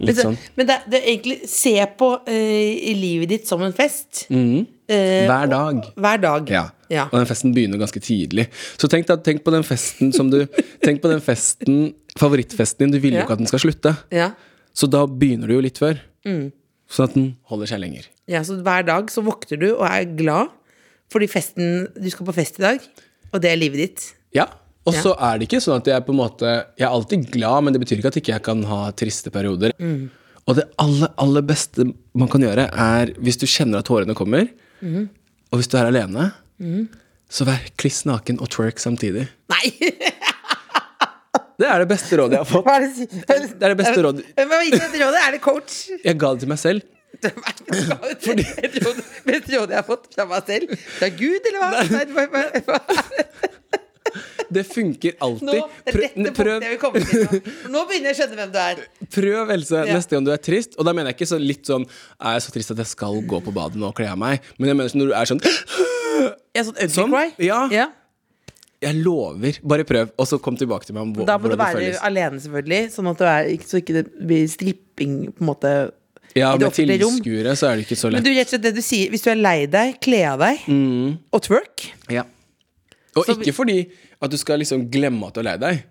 Litt 0.00 0.16
sånn. 0.16 0.36
men 0.56 0.66
det, 0.66 0.78
det 0.90 1.02
er 1.02 1.06
egentlig 1.12 1.48
Se 1.48 1.74
på 1.98 2.08
eh, 2.26 2.94
livet 2.96 3.28
ditt 3.28 3.46
som 3.46 3.62
en 3.62 3.72
fest. 3.72 4.26
Eh, 4.30 4.34
Mhm. 4.36 4.66
Hver 4.88 5.48
dag. 5.48 5.92
Hver 5.96 6.20
dag. 6.20 6.48
Ja. 6.50 6.70
Ja. 6.90 7.04
Og 7.12 7.18
den 7.20 7.26
festen 7.30 7.52
begynner 7.54 7.78
ganske 7.78 8.00
tidlig. 8.02 8.48
Så 8.76 8.88
tenk, 8.90 9.06
da, 9.06 9.16
tenk 9.16 9.44
på 9.46 9.52
den 9.54 9.62
festen 9.66 10.12
som 10.12 10.30
du 10.32 10.40
Tenk 10.84 11.00
på 11.02 11.08
den 11.12 11.20
festen 11.22 11.92
Favorittfesten 12.18 12.84
din. 12.86 12.94
Du 12.96 12.98
vil 13.02 13.14
jo 13.14 13.20
Ja. 13.20 13.24
ikke 13.24 13.36
at 13.38 13.42
den 13.44 13.46
skal 13.50 13.62
slutte. 13.62 13.92
Ja. 14.10 14.32
Så 14.74 14.88
da 14.90 15.04
begynner 15.06 15.46
du 15.50 15.54
jo 15.54 15.60
litt 15.64 15.78
før. 15.78 16.00
Mm. 16.26 16.50
Sånn 16.90 17.06
at 17.08 17.14
den 17.14 17.28
holder 17.50 17.66
seg 17.70 17.80
lenger. 17.80 18.08
ja, 18.30 18.40
så 18.42 18.56
hver 18.62 18.82
dag 18.86 19.10
så 19.10 19.22
våkner 19.22 19.58
du 19.60 19.68
og 19.76 19.86
er 19.86 20.04
glad 20.18 20.50
fordi 21.10 21.26
festen 21.30 21.88
Du 21.98 22.08
skal 22.10 22.26
på 22.26 22.34
fest 22.34 22.58
i 22.60 22.62
dag, 22.62 22.80
og 23.32 23.40
det 23.42 23.50
er 23.50 23.56
livet 23.58 23.78
ditt. 23.82 24.04
Ja. 24.34 24.44
Og 24.86 24.94
Ja. 24.94 25.00
så 25.02 25.14
er 25.20 25.38
det 25.38 25.48
ikke 25.48 25.60
sånn 25.62 25.76
at 25.80 25.86
jeg 25.86 26.04
på 26.06 26.10
en 26.14 26.18
måte 26.20 26.46
Jeg 26.78 26.86
er 26.86 26.90
alltid 26.90 27.30
glad, 27.30 27.64
men 27.64 27.72
det 27.74 27.80
betyr 27.82 27.98
ikke 27.98 28.10
at 28.14 28.16
ikke 28.20 28.32
jeg 28.34 28.42
kan 28.42 28.62
ha 28.64 28.90
triste 28.92 29.30
perioder. 29.30 29.72
Mm. 29.78 30.10
Og 30.48 30.56
det 30.56 30.64
aller, 30.78 31.08
aller 31.18 31.42
beste 31.42 31.84
man 32.14 32.28
kan 32.28 32.40
gjøre, 32.42 32.68
er 32.72 33.12
hvis 33.20 33.36
du 33.38 33.46
kjenner 33.46 33.78
at 33.78 33.86
tårene 33.86 34.14
kommer, 34.18 34.48
og 34.82 35.58
hvis 35.58 35.68
du 35.70 35.76
er 35.78 35.86
alene, 35.90 36.32
så 37.30 37.46
vær 37.46 37.68
kliss 37.80 38.02
naken 38.08 38.40
og 38.42 38.50
twerk 38.52 38.78
samtidig. 38.82 39.28
Nei! 39.52 39.66
Det 41.60 41.68
er 41.68 41.82
det 41.82 41.90
beste 41.90 42.16
rådet 42.16 42.38
jeg 42.38 42.40
har 42.40 42.48
fått. 42.48 42.68
Er 42.72 42.80
det, 42.86 43.50
Det 43.60 43.66
er 43.66 43.74
det 43.74 43.78
beste 43.82 44.00
rådet. 44.00 44.22
Hva 44.48 44.60
gikk 44.64 44.80
det 44.80 45.00
rådet? 45.02 45.20
Er 45.20 45.34
det 45.34 45.40
coach? 45.44 45.74
Jeg 46.00 46.16
ga 46.16 46.30
det 46.32 46.40
til 46.40 46.48
meg 46.48 46.60
selv. 46.62 46.86
Fordi 48.24 48.44
Beste 49.26 49.58
rådet 49.58 49.74
jeg 49.74 49.76
har 49.76 49.84
fått 49.84 50.06
fra 50.14 50.24
meg 50.30 50.48
selv? 50.48 50.72
Fra 50.96 51.10
Gud, 51.18 51.48
eller 51.50 51.60
hva? 51.60 51.68
Nei, 51.90 52.04
Nei, 52.16 53.26
Det 54.50 54.64
funker 54.66 55.12
Nå, 55.18 55.26
alltid. 55.26 55.60
det 55.84 55.92
er 55.92 55.98
Prøv, 55.98 56.30
prøv, 56.38 56.64
nå. 56.64 57.42
Nå 57.76 57.84
begynner 57.90 58.08
jeg 58.10 58.16
å 58.16 58.18
skjønne 58.22 58.40
hvem 58.40 58.54
du 58.54 58.58
er. 58.64 58.80
prøv 59.14 59.52
Else, 59.54 59.76
Ja. 59.84 59.98
neste 60.00 60.16
gang 60.16 60.24
du 60.26 60.32
er 60.32 60.40
trist. 60.42 60.78
Og 60.78 60.88
da 60.88 60.94
mener 60.96 61.12
jeg 61.12 61.20
ikke 61.20 61.30
så 61.34 61.38
litt 61.38 61.68
sånn 61.68 61.84
Er 62.18 62.38
jeg 62.38 62.46
så 62.48 62.54
trist 62.56 62.72
at 62.72 62.80
jeg 62.82 62.90
skal 62.96 63.20
gå 63.20 63.38
på 63.44 63.52
badet 63.54 63.76
nå 63.76 63.92
og 63.92 63.96
kle 64.00 64.08
av 64.10 64.18
meg? 64.18 64.40
Men 64.58 64.72
jeg 64.72 64.80
mener 64.80 64.96
når 64.96 65.12
du 65.12 65.14
er 65.20 65.26
sånn 65.28 65.44
Er 66.54 66.64
sånn 66.66 66.76
ugly 66.82 67.06
cry. 67.12 67.26
Ja. 67.46 67.60
ja. 67.70 67.86
Jeg 68.80 68.96
lover. 69.04 69.58
Bare 69.62 69.84
prøv, 69.84 70.10
og 70.18 70.26
så 70.26 70.38
kom 70.40 70.56
tilbake 70.56 70.86
til 70.88 70.94
meg 70.96 71.02
om 71.02 71.12
hvor- 71.14 71.26
Da 71.28 71.36
må 71.38 71.50
du 71.50 71.56
være 71.56 71.76
føles. 71.76 71.98
alene, 72.02 72.40
selvfølgelig. 72.40 72.90
Sånn 72.94 73.10
at 73.10 73.18
du 73.18 73.24
er, 73.24 73.50
så 73.68 73.76
ikke 73.82 73.92
det 73.98 74.04
blir 74.26 74.46
stripping 74.48 75.32
på 75.32 75.40
en 75.44 75.46
måte 75.46 75.72
Ja, 76.34 76.56
det 76.56 76.62
med 76.62 76.72
tilskuere 77.00 77.56
så 77.58 77.68
er 77.72 77.76
det 77.76 77.86
ikke 77.88 77.98
så 77.98 78.10
Men 78.10 78.22
lett. 78.22 78.24
du, 78.24 78.30
rett 78.30 78.46
og 78.46 78.50
slett 78.54 78.62
det 78.62 78.74
du 78.76 78.80
sier 78.86 79.10
Hvis 79.10 79.22
du 79.24 79.30
er 79.32 79.34
lei 79.34 79.66
deg, 79.66 79.96
kle 80.00 80.20
av 80.30 80.38
deg 80.38 80.58
og 81.32 81.42
twerk 81.42 81.88
Ja. 82.08 82.22
Og 83.16 83.26
Så 83.26 83.34
ikke 83.34 83.52
fordi 83.52 83.90
at 84.22 84.30
du 84.30 84.36
skal 84.38 84.58
liksom 84.60 84.88
glemme 84.90 85.26
at 85.26 85.34
du 85.34 85.40
er 85.40 85.44
lei 85.44 85.56
deg, 85.56 85.82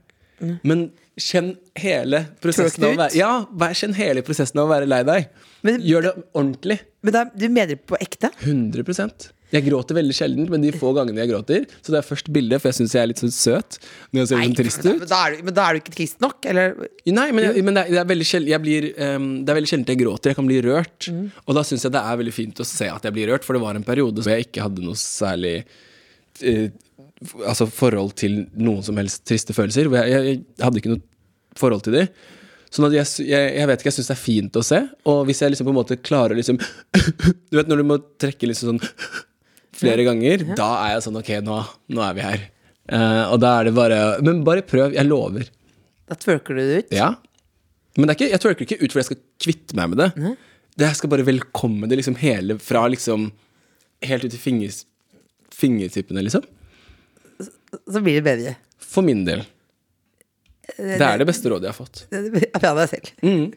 men 0.63 0.91
kjenn 1.19 1.57
hele 1.75 2.21
prosessen 2.39 2.83
av 2.85 2.93
å 2.93 2.97
være. 2.97 3.15
Ja, 3.15 3.45
vær- 3.51 3.75
kjenn 3.75 3.93
hele 3.93 4.21
prosessen 4.23 4.57
av 4.61 4.69
å 4.69 4.71
være 4.71 4.87
lei 4.87 5.03
deg. 5.03 5.27
Men- 5.63 5.81
Gjør 5.81 6.01
det 6.03 6.13
ordentlig. 6.33 6.79
Men 7.03 7.11
da, 7.13 7.25
du 7.25 7.49
mener 7.49 7.67
det 7.75 7.85
på 7.85 7.97
ekte? 7.99 8.31
100 8.39 9.31
Jeg 9.49 9.65
gråter 9.65 9.97
veldig 9.97 10.13
sjelden, 10.13 10.47
men 10.51 10.61
de 10.61 10.71
få 10.77 10.91
gangene 10.93 11.23
jeg 11.23 11.31
gråter 11.31 11.63
Så 11.81 11.93
det 11.93 11.99
er 11.99 12.05
først 12.05 12.27
bildet, 12.33 12.61
for 12.61 12.69
jeg 12.69 12.77
syns 12.79 12.93
jeg 12.93 13.01
er 13.01 13.09
litt 13.09 13.21
sånn 13.21 13.33
søt 13.33 13.79
når 14.11 14.21
jeg 14.21 14.29
ser 14.29 14.43
sånn 14.43 14.57
trist 14.59 14.85
men, 14.85 14.99
ut. 14.99 15.05
da 15.09 15.21
er 15.25 15.35
du, 15.35 15.43
men 15.47 15.55
da 15.57 15.65
er 15.65 15.75
du 15.75 15.81
ikke 15.81 15.95
trist 15.95 16.21
nok? 16.23 16.45
Eller 16.49 16.75
Nei, 17.09 17.27
men, 17.33 17.47
jeg, 17.47 17.63
men 17.65 17.77
det, 17.77 17.83
er, 17.83 17.95
det, 17.95 18.01
er 18.03 18.09
veldig 18.11 18.27
sjelden, 18.29 18.51
jeg 18.53 18.63
blir, 18.63 18.89
ehm, 19.01 19.29
det 19.41 19.53
er 19.53 19.57
veldig 19.59 19.71
sjelden 19.71 19.93
jeg 19.93 20.01
gråter. 20.03 20.31
Jeg 20.31 20.37
kan 20.37 20.49
bli 20.49 20.59
rørt. 20.65 21.09
Mm. 21.09 21.23
Og 21.45 21.57
da 21.57 21.63
syns 21.65 21.85
jeg 21.85 21.93
det 21.95 22.03
er 22.05 22.19
veldig 22.21 22.33
fint 22.35 22.61
å 22.61 22.67
se 22.67 22.89
at 22.93 23.07
jeg 23.07 23.15
blir 23.15 23.31
rørt, 23.31 23.47
for 23.47 23.57
det 23.57 23.63
var 23.63 23.79
en 23.79 23.85
periode 23.87 24.21
hvor 24.21 24.35
jeg 24.35 24.49
ikke 24.49 24.65
hadde 24.67 24.85
noe 24.85 24.99
særlig 24.99 25.55
uh, 26.45 26.67
Altså 27.19 27.65
forhold 27.67 28.13
til 28.15 28.45
noen 28.55 28.83
som 28.85 28.95
helst 28.99 29.25
triste 29.27 29.51
følelser. 29.51 29.89
Hvor 29.91 29.99
jeg, 29.99 30.13
jeg, 30.13 30.43
jeg 30.55 30.63
hadde 30.63 30.79
ikke 30.79 30.93
noe 30.93 31.03
forhold 31.59 31.83
til 31.83 31.97
de. 31.97 32.05
Sånn 32.69 32.85
at 32.85 32.93
jeg, 32.93 33.07
jeg, 33.25 33.49
jeg 33.57 33.69
vet 33.69 33.81
ikke, 33.81 33.89
jeg 33.89 33.97
syns 33.97 34.11
det 34.11 34.15
er 34.15 34.21
fint 34.21 34.59
å 34.59 34.63
se. 34.65 34.79
Og 35.09 35.23
hvis 35.27 35.41
jeg 35.41 35.51
liksom 35.51 35.67
på 35.67 35.73
en 35.73 35.79
måte 35.79 35.97
klarer 35.99 36.37
liksom 36.37 36.59
Du 37.49 37.57
vet 37.57 37.71
når 37.71 37.81
du 37.81 37.87
må 37.89 37.97
trekke 38.21 38.47
liksom 38.47 38.75
sånn 38.75 39.25
flere 39.79 40.05
ganger, 40.07 40.43
da 40.57 40.69
er 40.83 40.95
jeg 40.95 41.05
sånn 41.05 41.19
Ok, 41.21 41.31
nå, 41.45 41.57
nå 41.95 42.03
er 42.05 42.17
vi 42.17 42.25
her. 42.25 42.45
Uh, 42.89 43.25
og 43.33 43.39
da 43.43 43.53
er 43.59 43.67
det 43.69 43.73
bare 43.77 43.97
Men 44.25 44.43
bare 44.47 44.65
prøv. 44.65 44.95
Jeg 44.97 45.05
lover. 45.07 45.49
da 46.09 46.17
twerker 46.17 46.57
du 46.57 46.61
det 46.61 46.77
ut? 46.83 46.95
Ja. 46.95 47.13
Men 47.97 48.09
det 48.09 48.17
ikke, 48.17 48.31
jeg 48.31 48.43
twerker 48.43 48.65
ikke 48.65 48.79
ut 48.79 48.87
fordi 48.91 49.01
jeg 49.03 49.09
skal 49.09 49.21
kvitte 49.45 49.77
meg 49.77 49.91
med 49.91 50.01
det. 50.01 50.33
det 50.79 50.87
jeg 50.87 50.99
skal 51.01 51.11
bare 51.11 51.27
velkomme 51.27 51.89
det 51.89 51.99
liksom 52.01 52.17
hele 52.21 52.59
fra 52.61 52.87
liksom 52.91 53.31
Helt 53.99 54.23
ut 54.23 54.31
til 54.31 54.39
fingers, 54.39 54.85
fingertippene, 55.51 56.21
liksom. 56.23 56.45
Så 57.67 57.99
blir 57.99 58.15
det 58.15 58.23
bedre. 58.23 58.53
For 58.79 59.03
min 59.03 59.25
del. 59.27 59.41
Det 60.77 61.03
er 61.03 61.19
det 61.19 61.27
beste 61.27 61.51
rådet 61.51 61.67
jeg 61.67 61.73
har 61.73 61.77
fått. 61.77 62.05
Fra 62.63 62.71
deg 62.77 62.91
selv. 62.93 63.09
Mm. 63.19 63.51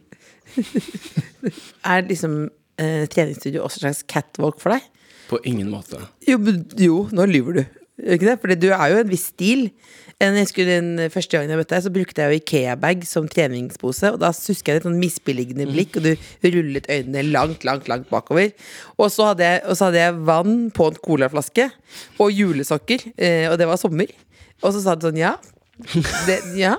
er 1.92 2.08
liksom 2.08 2.34
uh, 2.48 3.04
treningsstudio 3.12 3.62
også 3.62 3.80
en 3.80 3.84
slags 3.86 4.02
catwalk 4.10 4.60
for 4.62 4.74
deg? 4.74 4.88
På 5.32 5.40
ingen 5.48 5.70
måte. 5.72 6.02
Jo, 6.28 6.36
jo 6.76 7.06
nå 7.14 7.26
lyver 7.30 7.60
du. 7.60 7.64
Ikke 8.02 8.26
det? 8.26 8.38
Fordi 8.42 8.56
du 8.60 8.70
er 8.74 8.92
jo 8.92 9.02
en 9.02 9.10
viss 9.10 9.28
stil. 9.32 9.68
En, 10.22 10.36
jeg 10.36 10.46
husker 10.46 10.68
den 10.68 10.90
første 11.10 11.34
gangen 11.34 11.50
jeg 11.50 11.58
møtte 11.58 11.74
deg, 11.74 11.84
så 11.84 11.92
brukte 11.94 12.22
jeg 12.22 12.30
jo 12.30 12.40
Ikea-bag 12.40 13.06
som 13.08 13.28
treningspose. 13.30 14.12
Og 14.14 14.20
da 14.22 14.30
husker 14.34 14.72
jeg 14.74 14.82
et 14.82 14.86
sånn 14.86 15.00
misbilligende 15.00 15.66
blikk, 15.70 15.98
og 15.98 16.06
du 16.06 16.46
rullet 16.46 16.86
øynene 16.90 17.24
langt, 17.30 17.66
langt 17.66 17.88
langt 17.90 18.10
bakover. 18.12 18.52
Og 18.98 19.10
så 19.14 19.32
hadde 19.32 19.48
jeg, 19.48 19.62
og 19.66 19.78
så 19.78 19.88
hadde 19.88 20.02
jeg 20.04 20.20
vann 20.28 20.58
på 20.74 20.90
en 20.92 21.00
colaflaske 21.08 21.68
og 22.22 22.34
julesokker, 22.36 23.08
eh, 23.16 23.48
og 23.50 23.58
det 23.60 23.70
var 23.70 23.80
sommer. 23.80 24.12
Og 24.62 24.70
så 24.74 24.84
sa 24.84 24.94
du 24.94 25.08
sånn 25.08 25.18
ja. 25.18 25.34
Det, 26.28 26.38
ja. 26.54 26.76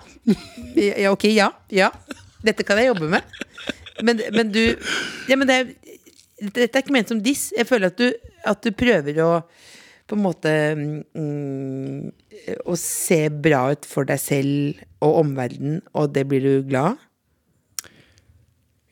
ja. 0.77 1.11
Ok, 1.11 1.27
ja. 1.33 1.49
Ja. 1.73 1.91
Dette 2.43 2.63
kan 2.67 2.79
jeg 2.79 2.93
jobbe 2.93 3.09
med. 3.11 3.39
Men, 4.03 4.21
men 4.33 4.51
du 4.53 4.61
Ja, 5.29 5.35
men 5.37 5.47
det 5.47 5.55
er 5.55 5.73
dette 6.51 6.77
er 6.77 6.83
ikke 6.83 6.95
ment 6.95 7.11
som 7.11 7.21
diss. 7.23 7.51
Jeg 7.55 7.67
føler 7.69 7.91
at 7.93 7.99
du, 7.99 8.09
at 8.49 8.63
du 8.65 8.71
prøver 8.75 9.21
å 9.23 9.31
på 10.03 10.17
en 10.17 10.23
måte 10.23 10.51
mm, 10.75 12.11
Å 12.67 12.75
se 12.75 13.21
bra 13.31 13.69
ut 13.71 13.85
for 13.87 14.07
deg 14.07 14.19
selv 14.19 14.81
og 15.03 15.21
omverdenen, 15.21 15.79
og 15.95 16.11
det 16.15 16.25
blir 16.27 16.43
du 16.43 16.67
glad 16.67 16.93
av. 16.93 17.05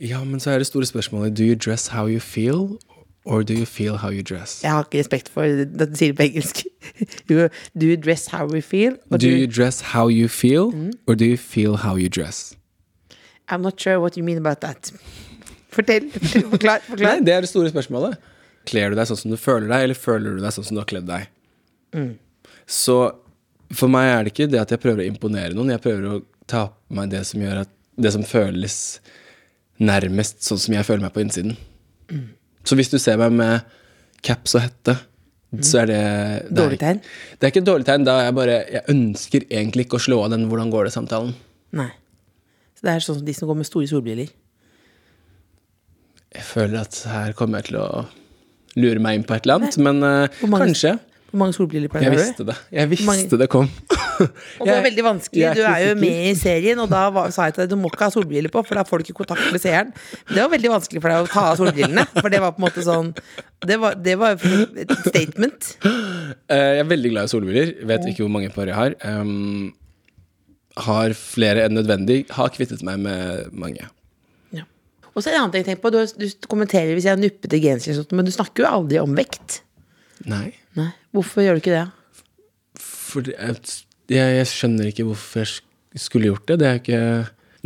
Ja, 0.02 0.24
men 0.26 0.40
så 0.42 0.54
er 0.54 0.64
det 0.64 0.70
store 0.70 0.88
spørsmålet 0.88 1.36
Do 1.38 1.46
you 1.46 1.56
dress 1.56 1.92
how 1.92 2.08
you 2.08 2.20
feel, 2.24 2.80
or 3.26 3.44
do 3.44 3.54
you 3.54 3.66
feel 3.66 4.00
how 4.02 4.10
you 4.10 4.24
dress? 4.24 4.64
Jeg 4.64 4.72
har 4.72 4.88
ikke 4.88 5.04
respekt 5.04 5.30
for 5.30 5.44
det 5.46 5.90
du 5.92 5.98
sier 6.00 6.16
på 6.18 6.26
engelsk. 6.26 6.64
Do 7.28 7.86
you 7.86 7.98
dress 7.98 8.32
how 8.32 8.48
you 8.50 8.62
feel? 8.62 8.98
Do 9.12 9.30
you 9.30 9.48
dress 9.48 9.82
how 9.94 10.08
you 10.10 10.28
feel, 10.28 10.72
or 11.08 11.16
do 11.16 11.26
you 11.26 11.38
feel 11.38 11.78
how 11.84 11.96
you 12.00 12.10
dress? 12.10 12.56
I'm 13.48 13.62
not 13.62 13.80
sure 13.80 14.00
what 14.00 14.18
you 14.18 14.24
mean 14.24 14.38
about 14.38 14.62
that. 14.62 14.92
Fortell. 15.72 16.10
fortell 16.14 16.48
forklar. 16.54 16.86
Nei, 17.00 17.18
det 17.26 17.36
er 17.36 17.46
det 17.46 17.52
store 17.52 17.72
spørsmålet. 17.74 18.20
Kler 18.70 18.92
du 18.92 19.00
deg 19.00 19.10
sånn 19.10 19.20
som 19.24 19.34
du 19.34 19.40
føler 19.42 19.70
deg, 19.72 19.88
eller 19.88 19.98
føler 19.98 20.38
du 20.38 20.44
deg 20.44 20.54
sånn 20.54 20.68
som 20.68 20.78
du 20.78 20.82
har 20.84 20.90
kledd 20.90 21.08
deg? 21.10 21.30
Så 22.70 22.98
for 23.76 23.92
meg 23.92 24.10
er 24.12 24.26
det 24.26 24.34
ikke 24.34 24.50
det 24.52 24.62
at 24.62 24.74
jeg 24.74 24.82
prøver 24.84 25.04
å 25.04 25.10
imponere 25.10 25.56
noen, 25.56 25.74
jeg 25.74 25.84
prøver 25.84 26.08
å 26.08 26.22
ta 26.50 26.68
på 26.72 26.98
meg 26.98 27.12
det 27.14 27.24
som 27.28 27.44
at 27.48 27.72
Det 28.02 28.12
som 28.14 28.24
føles 28.24 28.76
nærmest 29.82 30.44
sånn 30.46 30.60
som 30.62 30.74
jeg 30.74 30.86
føler 30.88 31.04
meg 31.04 31.14
på 31.14 31.22
innsiden. 31.24 31.56
Så 32.64 32.78
hvis 32.78 32.92
du 32.92 32.98
ser 33.02 33.18
meg 33.20 33.34
med 33.36 33.66
caps 34.26 34.56
og 34.56 34.64
hette, 34.64 34.96
så 35.60 35.82
er 35.82 35.90
det, 35.90 36.02
det 36.48 36.56
Dårlig 36.56 36.80
tegn? 36.80 37.02
Det 37.36 37.48
er 37.48 37.52
ikke 37.52 37.64
et 37.64 37.68
dårlig 37.68 37.88
tegn. 37.88 38.06
Da 38.08 38.14
er 38.22 38.30
jeg 38.30 38.36
bare 38.38 38.54
Jeg 38.72 38.84
ønsker 38.94 39.48
egentlig 39.50 39.86
ikke 39.86 40.00
å 40.00 40.06
slå 40.06 40.22
av 40.24 40.32
den 40.32 40.48
'hvordan 40.48 40.72
går 40.72 40.88
det'-samtalen. 40.88 41.34
Nei. 41.76 41.90
Så 42.78 42.88
det 42.88 42.92
er 42.94 43.04
sånn 43.04 43.18
som 43.20 43.26
de 43.26 43.34
som 43.34 43.48
går 43.50 43.58
med 43.60 43.68
store 43.68 43.88
solbriller. 43.88 44.30
Jeg 46.36 46.44
føler 46.48 46.82
at 46.86 46.98
her 47.12 47.34
kommer 47.38 47.60
jeg 47.62 47.72
til 47.72 47.80
å 47.84 47.88
lure 48.80 49.02
meg 49.04 49.17
inn 49.20 49.24
på 49.28 49.36
et 49.36 49.44
eller 49.48 49.60
annet, 49.62 49.78
men 49.84 50.00
uh, 50.04 50.44
mange- 50.48 50.67
kanskje. 50.70 50.98
Hvor 51.32 51.39
mange 51.39 51.56
solbriller 51.56 51.88
pleier 51.91 52.12
du? 52.12 52.17
visste 52.20 52.44
det. 52.48 52.56
Jeg 52.76 52.89
visste 52.91 53.08
mange- 53.08 53.38
det 53.39 53.48
kom. 53.52 53.67
Og 54.60 54.65
det 54.67 54.74
var 54.76 54.82
veldig 54.86 55.04
vanskelig. 55.06 55.52
Du 55.58 55.62
er 55.63 55.78
jo 55.89 55.94
med 56.00 56.26
i 56.30 56.34
serien, 56.38 56.80
og 56.84 56.89
da 56.91 57.06
var, 57.10 57.32
sa 57.34 57.48
jeg 57.48 57.56
til 57.56 57.63
deg 57.63 57.72
du 57.72 57.78
må 57.80 57.89
ikke 57.91 58.04
ha 58.10 58.13
solbriller 58.13 58.52
på, 58.54 58.62
for 58.67 58.78
da 58.80 58.84
får 58.88 59.00
du 59.02 59.06
ikke 59.08 59.15
kontakt 59.24 59.48
med 59.52 59.63
seeren. 59.63 59.94
Det 60.30 60.38
var 60.44 60.52
veldig 60.52 60.72
vanskelig 60.76 61.02
for 61.04 61.10
deg 61.13 61.24
å 61.24 61.30
ta 61.32 61.46
av 61.54 61.60
solbrillene, 61.60 62.04
for 62.20 62.30
det 62.32 62.41
var 62.44 62.52
på 62.56 62.62
en 62.62 62.65
måte 62.67 62.84
sånn 62.86 63.13
Det 63.65 63.78
var, 63.82 63.96
det 63.96 64.17
var 64.20 64.36
et 64.36 64.94
statement. 65.08 65.72
Eh, 65.88 66.67
Jeg 66.78 66.84
er 66.84 66.91
veldig 66.91 67.13
glad 67.15 67.30
i 67.30 67.34
solbriller. 67.34 67.74
Vet 67.91 68.08
ikke 68.12 68.26
hvor 68.28 68.34
mange 68.36 68.52
par 68.54 68.67
jeg 68.72 68.78
har. 68.78 68.96
Um, 69.08 69.72
har 70.86 71.15
flere 71.17 71.65
enn 71.67 71.76
nødvendig. 71.80 72.24
Har 72.36 72.52
kvittet 72.56 72.84
meg 72.88 73.00
med 73.04 73.50
mange. 73.56 73.88
Og 75.12 75.19
så 75.19 75.28
er 75.28 75.34
det 75.34 75.38
en 75.38 75.43
annen 75.43 75.54
ting 75.54 75.63
jeg 75.63 75.69
tenker 75.71 75.84
på. 75.84 75.91
Du, 75.93 76.00
du 76.21 76.47
kommenterer 76.52 76.93
hvis 76.95 77.08
jeg 77.08 77.15
har 77.15 77.19
nuppete 77.19 77.60
gensere, 77.63 78.04
og 78.04 78.15
men 78.15 78.28
du 78.28 78.32
snakker 78.34 78.63
jo 78.63 78.69
aldri 78.69 79.02
om 79.02 79.15
vekt. 79.17 79.62
Nei. 80.30 80.54
Nei. 80.78 80.91
Hvorfor 81.15 81.43
gjør 81.43 81.58
du 81.58 81.63
ikke 81.63 81.76
det? 81.76 81.86
For 82.82 83.28
jeg, 83.28 83.58
jeg 84.12 84.47
skjønner 84.50 84.91
ikke 84.91 85.08
hvorfor 85.10 85.43
jeg 85.43 86.04
skulle 86.06 86.32
gjort 86.32 86.47
det. 86.47 86.60
Det 86.62 86.69
er 86.69 86.80
ikke 86.80 87.02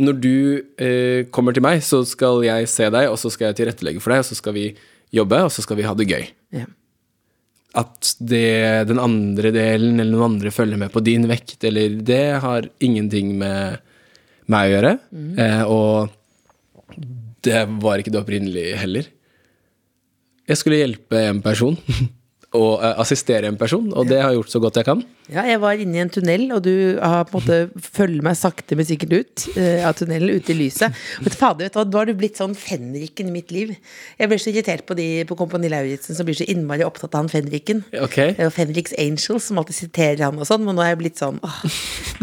Når 0.02 0.16
du 0.20 0.34
eh, 0.82 1.20
kommer 1.32 1.54
til 1.56 1.64
meg, 1.64 1.84
så 1.86 2.02
skal 2.04 2.42
jeg 2.44 2.66
se 2.68 2.90
deg, 2.92 3.06
og 3.08 3.20
så 3.20 3.30
skal 3.32 3.50
jeg 3.50 3.60
tilrettelegge 3.62 4.02
for 4.02 4.12
deg, 4.12 4.24
og 4.24 4.28
så 4.28 4.36
skal 4.36 4.56
vi 4.56 4.66
jobbe, 5.14 5.38
og 5.46 5.54
så 5.54 5.62
skal 5.64 5.78
vi 5.78 5.86
ha 5.86 5.94
det 5.96 6.08
gøy. 6.10 6.26
Ja. 6.58 6.66
At 7.76 8.10
det, 8.18 8.88
den 8.90 9.00
andre 9.00 9.52
delen 9.54 10.00
eller 10.00 10.12
noen 10.12 10.36
andre 10.36 10.52
følger 10.52 10.80
med 10.80 10.92
på 10.92 11.00
din 11.04 11.24
vekt, 11.30 11.58
eller 11.68 11.96
det 12.04 12.24
har 12.42 12.68
ingenting 12.84 13.36
med 13.40 13.80
meg 14.52 14.68
å 14.68 14.74
gjøre. 14.74 14.92
Eh, 15.40 15.62
og 15.64 16.12
det 17.46 17.62
var 17.82 18.02
ikke 18.02 18.12
det 18.14 18.20
opprinnelige 18.20 18.78
heller. 18.82 19.08
Jeg 20.46 20.60
skulle 20.60 20.78
hjelpe 20.82 21.22
en 21.30 21.42
person, 21.42 21.78
å 22.56 22.70
eh, 22.80 22.94
assistere 23.02 23.46
en 23.50 23.58
person, 23.60 23.86
og 23.92 24.08
det 24.08 24.18
har 24.22 24.32
jeg 24.32 24.40
gjort 24.40 24.52
så 24.54 24.60
godt 24.64 24.80
jeg 24.80 24.88
kan. 24.88 25.04
Ja, 25.26 25.42
jeg 25.42 25.58
var 25.58 25.74
inne 25.82 25.96
i 25.98 26.02
en 26.04 26.10
tunnel, 26.14 26.44
og 26.54 26.60
du 26.62 26.98
har 27.02 27.24
på 27.26 27.40
en 27.40 27.42
måte 27.42 27.86
følger 27.96 28.22
meg 28.22 28.36
sakte, 28.38 28.76
men 28.78 28.86
sikkert 28.86 29.12
ut 29.16 29.44
eh, 29.58 29.82
av 29.88 29.96
tunnelen, 29.98 30.30
ute 30.38 30.52
i 30.54 30.58
lyset. 30.60 30.94
Du, 31.24 31.30
fader, 31.34 31.66
vet 31.66 31.74
du 31.74 31.80
hva, 31.80 31.84
Nå 31.90 31.98
har 31.98 32.06
du 32.10 32.14
blitt 32.18 32.38
sånn 32.38 32.54
fenriken 32.54 33.30
i 33.30 33.34
mitt 33.34 33.50
liv. 33.54 33.72
Jeg 34.20 34.30
ble 34.30 34.38
så 34.38 34.52
irritert 34.52 34.84
på 34.86 34.94
de 34.98 35.06
på 35.26 35.36
Kompani 35.38 35.70
Lauritzen 35.72 36.14
som 36.18 36.28
blir 36.28 36.38
så 36.38 36.46
innmari 36.46 36.84
opptatt 36.86 37.14
av 37.16 37.24
han 37.24 37.32
fenriken. 37.32 37.82
Okay. 38.06 38.36
Jo 38.38 38.50
Fenriks 38.54 38.94
Angels 39.02 39.48
som 39.50 39.58
alltid 39.58 39.78
siterer 39.80 40.22
han 40.28 40.38
og 40.38 40.46
sånn, 40.46 40.62
men 40.66 40.78
nå 40.78 40.84
er 40.86 40.92
jeg 40.94 41.00
blitt 41.02 41.18
sånn 41.22 41.40
åh, 41.42 41.58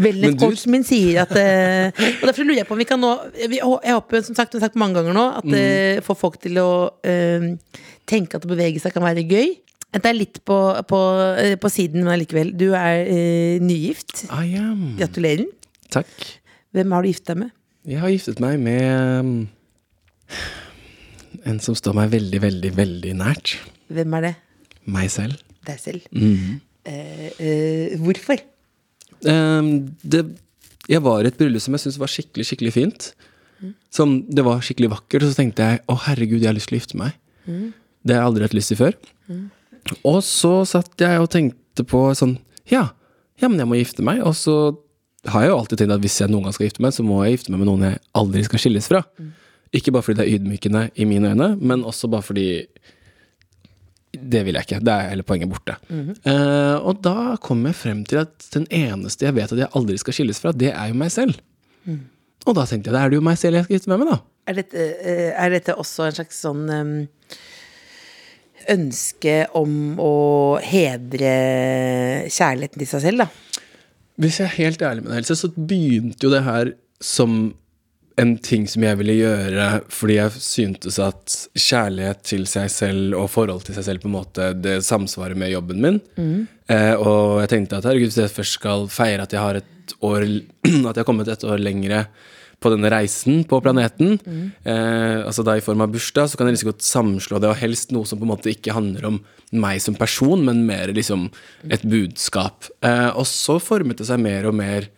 du- 0.00 0.04
Wellness-coachen 0.04 0.72
min 0.72 0.84
sier 0.88 1.20
at 1.22 1.34
eh, 1.38 1.92
Og 2.22 2.24
derfor 2.30 2.44
lurer 2.48 2.62
jeg 2.62 2.68
på 2.70 2.74
om 2.74 2.80
vi 2.80 2.86
kan 2.88 3.00
nå 3.04 3.10
Jeg 3.38 3.60
håper, 3.62 4.24
som 4.26 4.34
sagt, 4.38 4.52
Du 4.54 4.58
har 4.58 4.64
sagt 4.68 4.80
mange 4.80 4.96
ganger 4.98 5.14
nå, 5.16 5.26
at 5.38 5.44
Mm. 5.44 5.54
eh, 5.60 6.00
få 6.04 6.16
folk 6.16 6.40
til 6.42 6.56
å 6.58 6.70
eh, 7.04 7.50
tenke 8.08 8.36
at 8.40 8.44
å 8.46 8.50
bevege 8.50 8.80
seg 8.80 8.92
kan 8.94 9.04
være 9.04 9.22
gøy. 9.28 9.52
Det 9.94 10.10
er 10.10 10.16
litt 10.16 10.40
på, 10.46 10.56
på, 10.90 11.00
eh, 11.38 11.54
på 11.60 11.70
siden, 11.70 12.02
men 12.02 12.16
allikevel. 12.16 12.50
Du 12.58 12.72
er 12.74 13.04
eh, 13.06 13.60
nygift. 13.62 14.24
I 14.26 14.56
am. 14.58 14.96
Gratulerer. 14.98 15.46
Takk. 15.94 16.10
Hvem 16.74 16.94
har 16.96 17.04
du 17.04 17.10
giftet 17.12 17.30
deg 17.30 17.40
med? 17.44 17.52
Jeg 17.86 18.00
har 18.02 18.10
giftet 18.10 18.40
meg 18.42 18.58
med 18.64 18.82
um, 19.20 19.34
en 21.44 21.60
som 21.62 21.76
står 21.78 21.94
meg 21.98 22.10
veldig, 22.14 22.40
veldig, 22.42 22.72
veldig 22.74 23.12
nært. 23.20 23.58
Hvem 23.94 24.16
er 24.18 24.26
det? 24.26 24.32
Meg 24.90 25.12
selv. 25.14 25.38
Deg 25.68 25.78
selv. 25.82 26.08
Mhm. 26.10 26.56
Eh, 26.84 27.28
eh, 27.40 27.94
hvorfor? 28.02 28.42
Um, 29.24 29.94
det, 30.02 30.24
jeg 30.90 31.00
var 31.04 31.22
i 31.22 31.30
et 31.30 31.38
bryllup 31.38 31.62
som 31.64 31.76
jeg 31.76 31.84
syntes 31.86 32.00
var 32.02 32.10
skikkelig, 32.12 32.48
skikkelig 32.50 32.74
fint. 32.74 33.12
Som, 33.94 34.18
det 34.28 34.42
var 34.44 34.58
skikkelig 34.64 34.90
vakkert, 34.92 35.22
og 35.22 35.30
så 35.30 35.38
tenkte 35.38 35.64
jeg 35.64 35.80
å 35.88 35.94
herregud, 36.04 36.42
jeg 36.42 36.50
har 36.50 36.56
lyst 36.56 36.68
til 36.68 36.76
å 36.76 36.80
gifte 36.82 36.98
meg. 37.00 37.14
Det 38.04 38.12
har 38.12 38.24
jeg 38.24 38.28
aldri 38.28 38.44
hatt 38.44 38.56
lyst 38.58 38.72
til 38.74 38.80
før. 38.82 38.96
Og 40.04 40.20
så 40.24 40.64
satt 40.68 41.00
jeg 41.00 41.20
og 41.20 41.30
tenkte 41.32 41.84
på 41.88 42.06
sånn 42.16 42.38
ja, 42.70 42.88
ja, 43.40 43.48
men 43.50 43.58
jeg 43.60 43.68
må 43.68 43.76
gifte 43.76 44.04
meg. 44.06 44.22
Og 44.24 44.36
så 44.38 44.56
har 45.28 45.44
jeg 45.44 45.50
jo 45.52 45.58
alltid 45.58 45.80
tenkt 45.80 45.96
at 45.96 46.04
hvis 46.04 46.20
jeg 46.22 46.32
noen 46.32 46.46
gang 46.46 46.54
skal 46.56 46.68
gifte 46.68 46.84
meg, 46.84 46.94
så 46.96 47.04
må 47.06 47.22
jeg 47.24 47.38
gifte 47.38 47.52
meg 47.52 47.62
med 47.62 47.68
noen 47.70 47.86
jeg 47.88 48.00
aldri 48.20 48.44
skal 48.46 48.62
skilles 48.62 48.88
fra. 48.90 49.02
Ikke 49.74 49.92
bare 49.94 50.06
fordi 50.06 50.20
det 50.20 50.26
er 50.26 50.36
ydmykende 50.38 50.82
i 50.94 51.06
mine 51.08 51.32
øyne, 51.34 51.48
men 51.60 51.84
også 51.84 52.08
bare 52.12 52.22
fordi 52.24 52.48
det 54.14 54.44
vil 54.46 54.54
jeg 54.54 54.68
ikke. 54.68 54.78
Det 54.86 54.92
er 54.94 55.08
hele 55.10 55.24
poenget 55.26 55.50
borte. 55.50 55.74
Eh, 55.90 56.76
og 56.86 57.00
da 57.02 57.34
kom 57.42 57.64
jeg 57.66 57.74
frem 57.74 58.04
til 58.06 58.20
at 58.22 58.46
den 58.54 58.68
eneste 58.70 59.26
jeg 59.26 59.34
vet 59.34 59.52
at 59.52 59.58
jeg 59.64 59.72
aldri 59.74 59.96
skal 59.98 60.14
skilles 60.14 60.38
fra, 60.40 60.52
det 60.54 60.70
er 60.70 60.92
jo 60.92 61.00
meg 61.00 61.10
selv. 61.12 61.40
Og 62.46 62.54
da 62.54 62.66
tenkte 62.68 62.90
jeg 62.92 62.94
da 62.94 63.02
er 63.02 63.10
det 63.10 63.18
jo 63.18 63.24
meg 63.26 63.40
selv 63.40 63.58
jeg 63.58 63.66
skal 63.66 63.78
gifte 63.78 63.90
meg 63.90 64.04
med, 64.04 64.12
da. 64.14 64.20
Er 64.46 64.58
dette, 64.60 64.86
eh, 65.00 65.32
er 65.32 65.50
dette 65.56 65.74
også 65.80 66.06
en 66.06 66.16
slags 66.20 66.40
sånn 66.44 66.64
em, 66.70 66.94
ønske 68.72 69.36
om 69.58 69.98
å 70.00 70.14
hedre 70.64 71.34
kjærligheten 72.32 72.80
til 72.82 72.90
seg 72.90 73.04
selv, 73.08 73.24
da? 73.24 73.60
Hvis 74.20 74.38
jeg 74.40 74.46
er 74.46 74.58
helt 74.60 74.82
ærlig 74.86 75.04
med 75.04 75.12
deg, 75.12 75.20
Else, 75.24 75.36
så 75.40 75.50
begynte 75.54 76.26
jo 76.26 76.32
det 76.32 76.44
her 76.46 76.72
som 77.02 77.52
en 78.20 78.36
ting 78.38 78.66
som 78.70 78.84
jeg 78.86 78.98
ville 79.00 79.16
gjøre 79.16 79.64
fordi 79.90 80.18
jeg 80.20 80.42
syntes 80.44 81.00
at 81.02 81.34
kjærlighet 81.58 82.20
til 82.28 82.44
seg 82.46 82.70
selv 82.70 83.16
og 83.18 83.30
forhold 83.32 83.64
til 83.66 83.74
seg 83.74 83.88
selv 83.88 84.04
på 84.04 84.10
en 84.10 84.14
måte 84.14 84.52
det 84.54 84.76
samsvarer 84.86 85.34
med 85.38 85.50
jobben 85.50 85.82
min. 85.82 85.98
Eh, 86.70 86.94
og 86.94 87.42
jeg 87.42 87.50
tenkte 87.50 87.80
at 87.80 87.88
herregud, 87.88 88.12
hvis 88.12 88.22
jeg 88.22 88.36
først 88.36 88.60
skal 88.60 88.86
feire 88.92 89.26
at 89.26 89.34
jeg 89.34 89.42
har 89.42 89.58
et 89.58 89.96
år 90.00 90.22
At 90.88 90.94
jeg 90.94 91.02
har 91.02 91.04
kommet 91.04 91.28
et 91.28 91.44
år 91.44 91.60
lengre 91.60 92.06
på 92.64 92.72
denne 92.72 92.90
reisen 92.92 93.42
på 93.48 93.60
planeten, 93.64 94.16
eh, 94.64 95.20
altså 95.20 95.44
da 95.46 95.58
i 95.58 95.64
form 95.64 95.84
av 95.84 95.92
bursdag, 95.92 96.30
så 96.30 96.40
kan 96.40 96.48
jeg 96.48 96.56
liksom 96.56 96.72
godt 96.72 96.86
samslå 96.86 97.40
det, 97.42 97.52
og 97.52 97.60
helst 97.60 97.92
noe 97.92 98.08
som 98.08 98.20
på 98.20 98.26
en 98.26 98.32
måte 98.32 98.52
ikke 98.52 98.74
handler 98.76 99.08
om 99.10 99.20
meg 99.54 99.82
som 99.84 99.96
person, 99.98 100.42
men 100.46 100.64
mer 100.66 100.92
liksom 100.96 101.28
et 101.72 101.84
budskap. 101.86 102.68
Eh, 102.84 103.10
og 103.12 103.26
så 103.28 103.60
formet 103.62 104.00
det 104.00 104.08
seg 104.08 104.22
mer 104.24 104.48
og 104.50 104.56
mer 104.58 104.88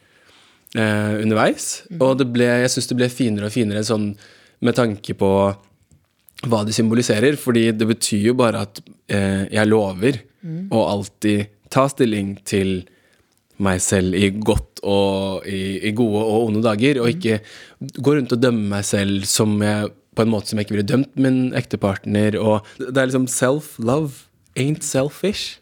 eh, 0.77 1.15
underveis. 1.21 1.85
Og 1.99 2.17
det 2.21 2.29
ble, 2.33 2.49
jeg 2.63 2.73
syns 2.73 2.91
det 2.91 2.99
ble 2.99 3.11
finere 3.13 3.51
og 3.51 3.57
finere 3.57 3.85
sånn 3.87 4.13
med 4.65 4.79
tanke 4.79 5.17
på 5.19 5.31
hva 6.47 6.63
det 6.67 6.77
symboliserer. 6.77 7.37
Fordi 7.41 7.69
det 7.77 7.91
betyr 7.91 8.31
jo 8.31 8.37
bare 8.39 8.65
at 8.69 8.81
eh, 9.13 9.45
jeg 9.53 9.73
lover 9.73 10.23
å 10.71 10.85
alltid 10.93 11.49
ta 11.75 11.89
stilling 11.91 12.37
til 12.47 12.85
meg 13.63 13.81
selv 13.85 14.17
i 14.17 14.31
godt 14.31 14.83
og 14.87 15.47
i, 15.49 15.79
i 15.89 15.93
gode 15.97 16.23
og 16.23 16.49
onde 16.51 16.63
dager, 16.65 17.01
og 17.03 17.13
ikke 17.13 17.41
gå 17.97 18.17
rundt 18.17 18.35
og 18.35 18.43
dømme 18.43 18.69
meg 18.75 18.87
selv 18.87 19.27
som 19.29 19.57
jeg, 19.65 19.93
på 20.17 20.25
en 20.25 20.33
måte 20.33 20.51
som 20.51 20.61
jeg 20.61 20.67
ikke 20.67 20.77
ville 20.77 20.89
dømt 20.89 21.21
min 21.21 21.41
ektepartner. 21.57 22.39
Og 22.41 22.67
det 22.81 22.95
er 22.95 23.09
liksom 23.09 23.29
self-love 23.31 24.27
ain't 24.57 24.85
selfish. 24.87 25.61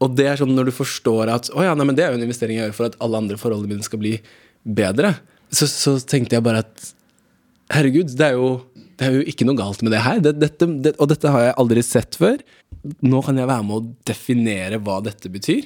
Og 0.00 0.14
det 0.16 0.28
er 0.28 0.40
sånn 0.40 0.54
når 0.56 0.70
du 0.70 0.76
forstår 0.76 1.32
at 1.32 1.50
oh 1.52 1.64
ja, 1.64 1.74
nei, 1.76 1.86
men 1.88 1.96
det 1.96 2.06
er 2.06 2.14
jo 2.14 2.20
en 2.20 2.24
investering 2.24 2.56
jeg 2.56 2.70
gjør 2.70 2.78
for 2.78 2.88
at 2.88 2.96
alle 3.04 3.20
andre 3.20 3.36
forholdene 3.40 3.74
mine 3.74 3.84
skal 3.84 4.00
bli 4.00 4.14
bedre, 4.64 5.14
så, 5.52 5.68
så 5.68 5.96
tenkte 6.00 6.36
jeg 6.36 6.44
bare 6.46 6.62
at 6.64 6.90
herregud, 7.70 8.12
det 8.16 8.26
er 8.30 8.38
jo, 8.38 8.50
det 9.00 9.06
er 9.06 9.14
jo 9.16 9.28
ikke 9.32 9.46
noe 9.48 9.56
galt 9.56 9.80
med 9.80 9.94
det 9.94 10.02
her. 10.04 10.18
Det, 10.20 10.34
dette, 10.36 10.66
det, 10.84 10.90
og 11.00 11.08
dette 11.08 11.30
har 11.32 11.46
jeg 11.46 11.58
aldri 11.62 11.84
sett 11.86 12.18
før. 12.20 12.42
Nå 13.00 13.22
kan 13.24 13.38
jeg 13.40 13.48
være 13.48 13.64
med 13.64 13.76
å 13.78 13.84
definere 14.10 14.80
hva 14.84 14.98
dette 15.04 15.32
betyr, 15.32 15.64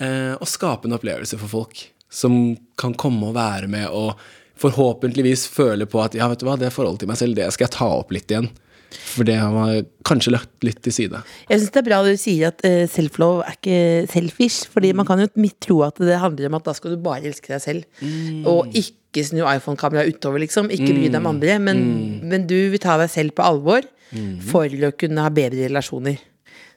eh, 0.00 0.32
og 0.38 0.48
skape 0.48 0.88
en 0.88 0.96
opplevelse 0.96 1.36
for 1.40 1.52
folk 1.52 1.82
som 2.12 2.56
kan 2.80 2.96
komme 2.96 3.28
og 3.28 3.36
være 3.36 3.68
med 3.72 3.92
og 3.92 4.16
forhåpentligvis 4.62 5.46
føle 5.52 5.88
på 5.88 6.00
at 6.00 6.16
ja, 6.16 6.28
vet 6.30 6.40
du 6.40 6.48
hva, 6.48 6.56
det 6.60 6.72
forholdet 6.72 7.04
til 7.04 7.12
meg 7.12 7.20
selv, 7.20 7.36
det 7.36 7.48
skal 7.52 7.66
jeg 7.68 7.76
ta 7.76 7.88
opp 7.98 8.12
litt 8.14 8.32
igjen. 8.32 8.48
For 8.92 9.28
det 9.28 9.36
har 9.40 9.52
man 9.54 9.86
kanskje 10.08 10.32
lagt 10.34 10.66
litt 10.66 10.80
til 10.84 10.94
side. 10.94 11.20
Jeg 11.50 11.60
syns 11.62 11.74
det 11.74 11.82
er 11.82 11.86
bra 11.88 12.00
du 12.06 12.12
sier 12.20 12.50
at 12.52 12.64
eh, 12.68 12.84
self-love 12.90 13.44
er 13.46 13.58
ikke 13.58 13.78
selfish. 14.12 14.66
Fordi 14.72 14.92
man 14.96 15.08
kan 15.08 15.22
jo 15.22 15.28
tro 15.62 15.82
at 15.86 16.00
det 16.02 16.18
handler 16.22 16.50
om 16.50 16.58
at 16.60 16.66
da 16.68 16.74
skal 16.78 16.94
du 16.96 17.02
bare 17.02 17.24
elske 17.30 17.52
deg 17.54 17.62
selv. 17.64 18.02
Og 18.48 18.74
ikke 18.78 19.24
snu 19.28 19.42
iPhone-kameraet 19.44 20.16
utover, 20.16 20.42
liksom. 20.44 20.70
Ikke 20.72 20.92
bry 20.94 21.08
deg 21.08 21.20
om 21.20 21.30
andre. 21.34 21.58
Men, 21.62 21.82
men 22.28 22.46
du 22.48 22.58
vil 22.72 22.82
ta 22.82 22.98
deg 23.00 23.10
selv 23.12 23.36
på 23.38 23.46
alvor 23.46 23.86
for 24.48 24.68
å 24.68 24.92
kunne 24.98 25.24
ha 25.24 25.32
bedre 25.32 25.68
relasjoner. 25.70 26.20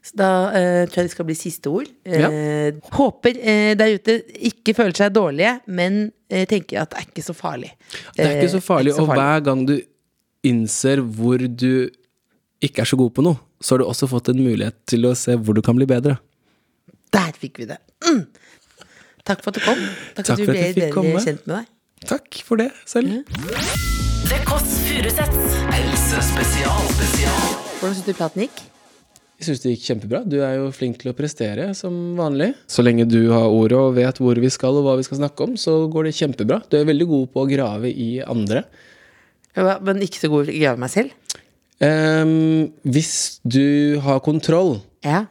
Så 0.05 0.13
da 0.19 0.29
eh, 0.53 0.83
tror 0.85 1.01
jeg 1.01 1.09
det 1.09 1.13
skal 1.15 1.25
bli 1.25 1.35
siste 1.37 1.71
ord. 1.73 1.87
Eh, 2.05 2.77
Håper 2.93 3.39
eh, 3.41 3.71
der 3.77 3.95
ute 3.97 4.19
ikke 4.51 4.75
føler 4.77 4.93
seg 4.99 5.15
dårlige, 5.15 5.55
men 5.65 6.11
eh, 6.29 6.43
tenker 6.49 6.83
at 6.83 6.93
det 6.93 6.99
er 6.99 7.07
ikke 7.09 7.23
så 7.25 7.33
farlig. 7.33 7.71
Det 8.13 8.21
er 8.21 8.35
ikke 8.37 8.51
så 8.53 8.61
Eh, 8.61 8.65
farlig, 8.67 8.93
ikke 8.93 9.01
så 9.01 9.07
og 9.07 9.17
hver 9.17 9.45
gang 9.47 9.63
du 9.65 9.75
innser 10.45 11.01
hvor 11.01 11.41
du 11.41 11.89
ikke 12.63 12.81
er 12.83 12.89
så 12.89 12.97
god 12.99 13.11
på 13.17 13.23
noe, 13.25 13.39
så 13.61 13.75
har 13.75 13.83
du 13.83 13.87
også 13.89 14.07
fått 14.11 14.29
en 14.31 14.39
mulighet 14.41 14.77
til 14.89 15.05
å 15.09 15.13
se 15.17 15.35
hvor 15.35 15.55
du 15.57 15.61
kan 15.65 15.75
bli 15.77 15.87
bedre. 15.89 16.17
Der 17.15 17.31
fikk 17.39 17.59
vi 17.63 17.67
det! 17.69 17.79
Mm. 18.05 18.25
Takk 19.25 19.41
for 19.41 19.49
at 19.51 19.57
du 19.57 19.63
kom. 19.65 19.79
Takk, 20.15 20.25
Takk 20.25 20.27
for 20.27 20.33
at 20.33 20.39
du 20.39 20.45
ble 20.51 20.61
bedre 20.75 20.89
komme. 20.93 21.21
kjent 21.23 21.45
med 21.49 21.55
deg. 21.57 21.71
Takk 22.05 22.39
for 22.45 22.61
det 22.61 22.69
selv. 22.85 23.25
The 24.29 24.37
Kåss 24.45 24.71
Furuseths. 24.85 25.57
helsespesial 25.73 26.23
spesial 26.29 26.87
spesial. 26.93 27.43
Hvordan 27.79 27.95
syns 27.97 28.07
du 28.07 28.13
platen 28.17 28.43
gikk? 28.45 28.63
Jeg 29.35 29.47
syns 29.49 29.63
det 29.65 29.71
gikk 29.73 29.85
kjempebra. 29.89 30.21
Du 30.31 30.37
er 30.45 30.53
jo 30.61 30.69
flink 30.73 30.99
til 31.01 31.11
å 31.11 31.15
prestere, 31.17 31.71
som 31.75 31.95
vanlig. 32.17 32.53
Så 32.71 32.85
lenge 32.85 33.03
du 33.09 33.19
har 33.33 33.49
ordet 33.51 33.77
og 33.81 33.95
vet 33.97 34.21
hvor 34.23 34.37
vi 34.39 34.51
skal 34.53 34.77
og 34.79 34.85
hva 34.87 34.93
vi 34.99 35.03
skal 35.07 35.19
snakke 35.19 35.43
om, 35.49 35.57
så 35.59 35.73
går 35.91 36.07
det 36.07 36.13
kjempebra. 36.15 36.61
Du 36.71 36.77
er 36.79 36.87
veldig 36.87 37.07
god 37.09 37.25
på 37.33 37.43
å 37.43 37.49
grave 37.49 37.91
i 37.91 38.11
andre. 38.23 38.63
Ja, 39.57 39.77
Men 39.83 39.99
ikke 40.05 40.21
så 40.21 40.29
god 40.31 40.47
til 40.47 40.55
å 40.55 40.61
grave 40.63 40.83
meg 40.85 40.93
selv? 40.93 41.11
Ehm, 41.83 42.71
hvis 42.87 43.39
du 43.47 43.99
har 43.99 44.19
kontroll, 44.23 44.81
Ja. 45.03 45.25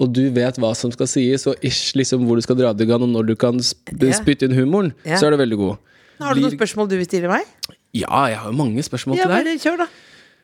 og 0.00 0.12
du 0.12 0.30
vet 0.30 0.56
hva 0.56 0.74
som 0.74 0.90
skal 0.92 1.06
sies, 1.06 1.46
og 1.46 1.56
ish 1.62 1.92
liksom 1.94 2.24
hvor 2.26 2.36
du 2.36 2.40
skal 2.42 2.56
dra 2.56 2.72
det 2.72 2.86
i 2.86 2.90
gang, 2.90 3.02
og 3.02 3.08
når 3.10 3.26
du 3.26 3.34
kan 3.36 3.58
sp 3.60 3.84
Ja. 4.00 4.12
spytte 4.16 4.44
inn 4.48 4.52
humoren, 4.56 4.92
Ja. 5.04 5.16
så 5.16 5.26
er 5.26 5.30
du 5.30 5.36
veldig 5.36 5.56
god. 5.58 5.76
Har 6.20 6.34
du 6.34 6.40
noen 6.40 6.56
spørsmål 6.58 6.88
du 6.88 6.96
vil 6.96 7.04
stille 7.04 7.28
meg? 7.28 7.44
Ja, 7.92 8.26
jeg 8.28 8.36
har 8.38 8.50
jo 8.50 8.56
mange 8.56 8.82
spørsmål 8.82 9.16
Ja, 9.16 9.24
til 9.24 9.44
deg. 9.44 9.58
kjør, 9.60 9.78
da. 9.78 9.86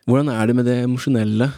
Hvordan 0.06 0.28
er 0.30 0.46
det 0.46 0.56
med 0.56 0.64
det 0.66 0.84
emosjonelle? 0.84 1.52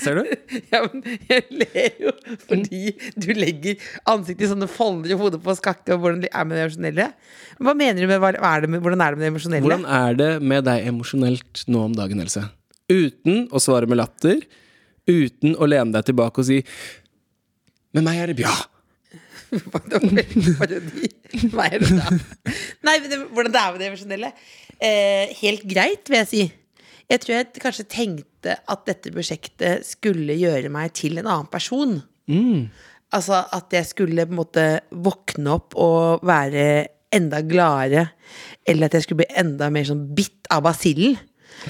Ser 0.00 0.20
du? 0.20 0.30
Ja, 0.72 0.80
men 0.86 1.02
jeg 1.28 1.44
ler 1.50 1.98
jo 2.00 2.12
fordi 2.46 2.94
du 3.18 3.28
legger 3.36 3.80
ansiktet 4.10 4.46
i 4.46 4.50
sånne 4.52 4.68
folder 4.70 5.12
i 5.12 5.18
hodet 5.18 5.40
på 5.44 5.54
skakke. 5.58 5.96
Og 5.96 6.02
hvordan 6.04 6.24
er 6.28 6.48
med 6.48 6.56
det 6.56 6.64
emosjonelle? 6.66 7.06
Hva 7.60 7.74
mener 7.76 8.00
du 8.00 8.08
med, 8.10 8.22
hva 8.22 8.32
er 8.54 8.64
det 8.64 8.72
med 8.72 8.84
hvordan 8.84 9.04
er 9.04 9.14
det 9.14 9.20
med 9.20 9.26
det 9.26 9.32
emosjonelle? 9.34 9.66
Hvordan 9.66 9.86
er 10.00 10.18
det 10.20 10.30
med 10.52 10.66
deg 10.68 10.88
emosjonelt 10.90 11.64
nå 11.70 11.84
om 11.90 11.94
dagen, 11.96 12.24
Else? 12.24 12.46
Uten 12.90 13.46
å 13.54 13.62
svare 13.62 13.86
med 13.90 14.00
latter, 14.00 14.42
uten 15.10 15.54
å 15.56 15.68
lene 15.70 15.94
deg 15.94 16.10
tilbake 16.10 16.42
og 16.42 16.46
si 16.46 16.58
Med 17.96 18.04
meg 18.06 18.20
er 18.22 18.30
det 18.30 18.38
bra. 18.38 18.52
Nei, 22.86 22.94
men 22.94 23.08
det, 23.10 23.16
hvordan 23.34 23.50
det 23.50 23.60
er 23.60 23.72
med 23.72 23.80
det 23.82 23.88
emosjonelle? 23.88 24.30
Eh, 24.80 25.32
helt 25.40 25.64
greit, 25.68 26.06
vil 26.08 26.20
jeg 26.20 26.28
si. 26.30 26.44
Jeg 27.10 27.22
tror 27.22 27.34
jeg 27.34 27.62
kanskje 27.62 27.88
tenkte 27.90 28.54
at 28.70 28.86
dette 28.86 29.10
prosjektet 29.12 29.86
skulle 29.88 30.36
gjøre 30.38 30.70
meg 30.72 30.94
til 30.98 31.18
en 31.18 31.26
annen 31.26 31.50
person. 31.50 31.98
Altså 33.10 33.40
at 33.56 33.74
jeg 33.74 33.88
skulle 33.88 34.26
på 34.28 34.36
en 34.36 34.38
måte 34.38 34.66
våkne 34.94 35.56
opp 35.56 35.74
og 35.74 36.22
være 36.26 36.64
enda 37.14 37.40
gladere. 37.42 38.06
Eller 38.68 38.86
at 38.86 38.94
jeg 38.94 39.06
skulle 39.06 39.24
bli 39.24 39.40
enda 39.42 39.70
mer 39.74 39.88
sånn 39.88 40.06
bitt 40.14 40.46
av 40.54 40.62
basillen. 40.68 41.18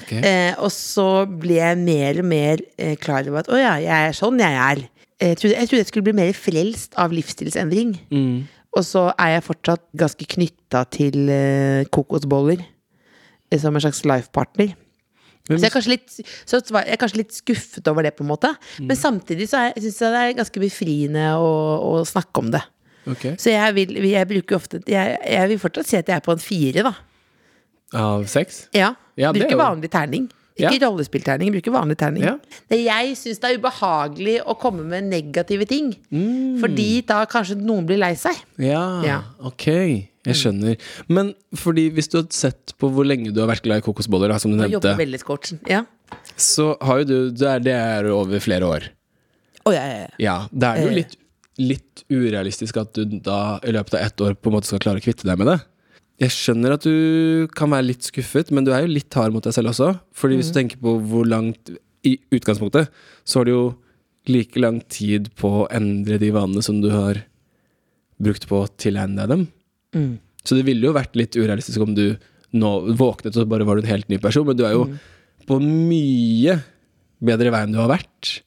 Okay. 0.03 0.21
Eh, 0.21 0.53
og 0.61 0.69
så 0.75 1.25
ble 1.27 1.57
jeg 1.57 1.79
mer 1.81 2.21
og 2.21 2.29
mer 2.29 2.61
eh, 2.77 2.95
klar 3.01 3.25
over 3.27 3.41
at 3.41 3.49
å 3.51 3.59
ja, 3.59 3.73
jeg 3.81 4.11
er 4.11 4.17
sånn 4.17 4.39
jeg 4.43 4.59
er. 4.61 4.83
Jeg 5.21 5.39
trodde, 5.41 5.57
jeg 5.57 5.69
trodde 5.69 5.81
jeg 5.81 5.89
skulle 5.89 6.07
bli 6.07 6.17
mer 6.21 6.37
frelst 6.37 6.95
av 7.01 7.13
livsstilsendring. 7.17 7.97
Og 8.77 8.85
så 8.87 9.09
er 9.17 9.35
jeg 9.35 9.47
fortsatt 9.49 9.83
ganske 9.99 10.29
knytta 10.37 10.85
til 10.95 11.33
eh, 11.33 11.89
kokosboller 11.93 12.61
eh, 12.63 13.59
som 13.59 13.75
en 13.75 13.83
slags 13.83 14.05
life-partner. 14.07 14.77
Så 15.49 15.57
jeg 15.59 15.65
er, 15.67 15.75
kanskje 15.75 15.91
litt, 15.91 16.11
så 16.47 16.61
jeg 16.61 16.93
er 16.95 16.97
kanskje 17.01 17.17
litt 17.17 17.33
skuffet 17.35 17.89
over 17.91 18.03
det, 18.07 18.13
på 18.17 18.23
en 18.23 18.29
måte. 18.31 18.53
Men 18.79 18.97
samtidig 18.97 19.49
så 19.51 19.57
er- 19.67 19.75
syns 19.81 19.99
jeg 19.99 20.13
det 20.15 20.21
er 20.29 20.37
ganske 20.45 20.61
befriende 20.63 21.25
å, 21.41 21.49
å 21.91 22.05
snakke 22.07 22.39
om 22.39 22.51
det. 22.55 22.61
Okay. 23.09 23.33
Så 23.41 23.51
jeg 23.51 23.75
vil, 23.75 23.97
jeg 24.11 24.29
bruker 24.29 24.57
ofte 24.61 24.83
jeg, 24.87 25.17
jeg 25.25 25.49
vil 25.49 25.59
fortsatt 25.59 25.87
si 25.89 25.97
at 25.97 26.07
jeg 26.07 26.17
er 26.21 26.21
på 26.21 26.33
en 26.37 26.39
fire, 26.45 26.83
da. 26.87 26.93
Av 27.99 28.27
seks? 28.31 28.69
Ja. 28.77 28.93
Ja, 29.19 29.33
det 29.33 29.41
er 29.43 29.49
bruker 29.49 29.59
vanlig 29.59 29.91
terning. 29.91 30.29
Ikke 30.61 30.77
Ja. 30.77 30.89
rollespillterning, 30.91 31.51
bruker 31.55 31.73
vanlig 31.73 31.97
terning. 31.97 32.23
Ja. 32.23 32.37
Det 32.69 32.85
jeg 32.85 33.17
syns 33.17 33.41
det 33.41 33.49
er 33.51 33.59
ubehagelig 33.59 34.43
å 34.45 34.55
komme 34.61 34.85
med 34.85 35.05
negative 35.09 35.65
ting. 35.67 35.95
Mm. 36.13 36.61
Fordi 36.61 37.01
da 37.07 37.25
kanskje 37.27 37.57
noen 37.57 37.87
blir 37.89 37.97
lei 37.99 38.13
seg. 38.15 38.37
Ja, 38.59 39.03
Ja. 39.03 39.23
ok. 39.43 40.10
Jeg 40.29 40.37
skjønner. 40.37 40.77
Men 41.09 41.31
fordi 41.57 41.87
hvis 41.97 42.11
du 42.13 42.19
har 42.21 42.27
sett 42.35 42.75
på 42.79 42.91
hvor 42.93 43.07
lenge 43.09 43.33
du 43.33 43.41
har 43.41 43.49
vært 43.49 43.63
glad 43.65 43.81
i 43.81 43.85
kokosboller, 43.87 44.35
som 44.39 44.53
du 44.53 44.59
nevnte. 44.69 44.93
Ja. 45.71 45.85
så 46.37 46.77
har 46.83 46.99
jo 47.01 47.05
du 47.09 47.31
Det 47.31 47.47
er, 47.49 47.59
det 47.65 47.73
er 47.73 48.11
over 48.13 48.41
flere 48.43 48.67
år. 48.69 48.89
Oh, 49.65 49.73
ja, 49.73 49.85
ja, 49.87 50.07
ja. 50.19 50.37
Da 50.53 50.75
er 50.75 50.83
jo 50.85 50.89
Eh. 50.91 50.95
litt, 51.01 51.17
litt 51.59 52.05
urealistisk 52.11 52.77
at 52.81 52.93
du 52.95 53.05
da 53.21 53.59
i 53.65 53.73
løpet 53.73 53.95
av 53.95 54.01
ett 54.07 54.17
år 54.21 54.35
på 54.35 54.51
en 54.51 54.57
måte 54.59 54.67
skal 54.67 54.81
klare 54.81 55.01
å 55.01 55.05
kvitte 55.05 55.25
deg 55.29 55.39
med 55.39 55.47
det. 55.47 55.59
Jeg 56.21 56.31
skjønner 56.37 56.73
at 56.77 56.83
du 56.85 57.47
kan 57.57 57.71
være 57.71 57.87
litt 57.87 58.03
skuffet, 58.05 58.51
men 58.53 58.65
du 58.65 58.73
er 58.73 58.83
jo 58.85 58.93
litt 58.93 59.13
hard 59.15 59.33
mot 59.33 59.43
deg 59.45 59.55
selv 59.57 59.71
også. 59.73 60.01
Fordi 60.13 60.37
hvis 60.37 60.51
du 60.53 60.59
tenker 60.59 60.77
på 60.81 60.99
hvor 61.01 61.25
langt 61.29 61.71
I 62.05 62.19
utgangspunktet 62.33 62.89
så 63.25 63.41
har 63.41 63.45
du 63.45 63.51
jo 63.53 63.65
like 64.29 64.57
lang 64.61 64.81
tid 64.89 65.31
på 65.37 65.49
å 65.63 65.69
endre 65.73 66.19
de 66.21 66.31
vanene 66.31 66.63
som 66.63 66.81
du 66.83 66.91
har 66.91 67.23
brukt 68.21 68.47
på 68.49 68.63
å 68.65 68.69
tilegne 68.77 69.17
deg 69.17 69.29
dem. 69.33 69.47
Så 69.95 70.57
det 70.57 70.65
ville 70.67 70.87
jo 70.87 70.95
vært 70.97 71.17
litt 71.19 71.37
urealistisk 71.37 71.83
om 71.85 71.95
du 71.97 72.05
nå 72.57 72.71
våknet 72.99 73.37
og 73.39 73.49
bare 73.51 73.67
var 73.69 73.79
du 73.79 73.85
en 73.85 73.93
helt 73.93 74.09
ny 74.11 74.19
person, 74.23 74.47
men 74.49 74.57
du 74.59 74.65
er 74.67 74.73
jo 74.75 74.87
på 75.47 75.59
mye 75.63 76.57
bedre 77.21 77.53
vei 77.55 77.61
enn 77.67 77.75
du 77.75 77.79
har 77.83 77.91
vært. 77.93 78.41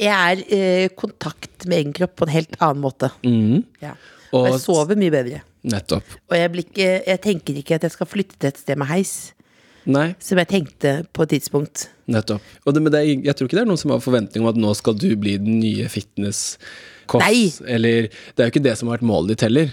Jeg 0.00 0.14
er 0.16 0.40
i 0.40 0.88
kontakt 0.96 1.66
med 1.68 1.82
egen 1.82 1.92
kropp 1.96 2.14
på 2.20 2.28
en 2.28 2.32
helt 2.32 2.54
annen 2.60 2.80
måte. 2.84 3.10
Mm. 3.26 3.64
Ja. 3.82 3.94
Og 4.30 4.44
Og 4.46 4.48
jeg 4.52 4.62
sover 4.62 4.96
mye 4.96 5.12
bedre. 5.12 5.42
Nettopp. 5.66 6.06
Og 6.30 6.36
jeg, 6.38 6.50
blir 6.54 6.64
ikke, 6.64 6.88
jeg 7.04 7.20
tenker 7.20 7.58
ikke 7.60 7.76
at 7.76 7.84
jeg 7.84 7.92
skal 7.92 8.08
flytte 8.08 8.38
til 8.40 8.48
et 8.48 8.60
sted 8.62 8.78
med 8.80 8.88
heis, 8.88 9.14
Nei, 9.90 10.10
som 10.20 10.38
jeg 10.40 10.48
tenkte 10.48 10.90
på 11.16 11.24
et 11.24 11.30
tidspunkt. 11.34 11.88
nettopp. 12.10 12.44
Og 12.64 12.74
det, 12.76 12.82
men 12.84 12.92
det 12.92 13.00
jeg 13.26 13.34
tror 13.36 13.48
ikke 13.48 13.56
det 13.58 13.62
er 13.64 13.68
noen 13.68 13.80
som 13.80 13.92
har 13.92 14.00
forventning 14.04 14.44
om 14.44 14.50
at 14.52 14.58
nå 14.60 14.72
skal 14.76 14.96
du 14.96 15.08
bli 15.20 15.36
den 15.40 15.58
nye 15.60 15.88
fitness-koss. 15.88 17.24
Nei. 17.24 17.48
Eller 17.68 18.08
Det 18.08 18.38
er 18.44 18.48
jo 18.48 18.54
ikke 18.54 18.64
det 18.68 18.76
som 18.78 18.88
har 18.88 18.98
vært 18.98 19.08
målet 19.10 19.34
ditt 19.34 19.44
heller. 19.48 19.72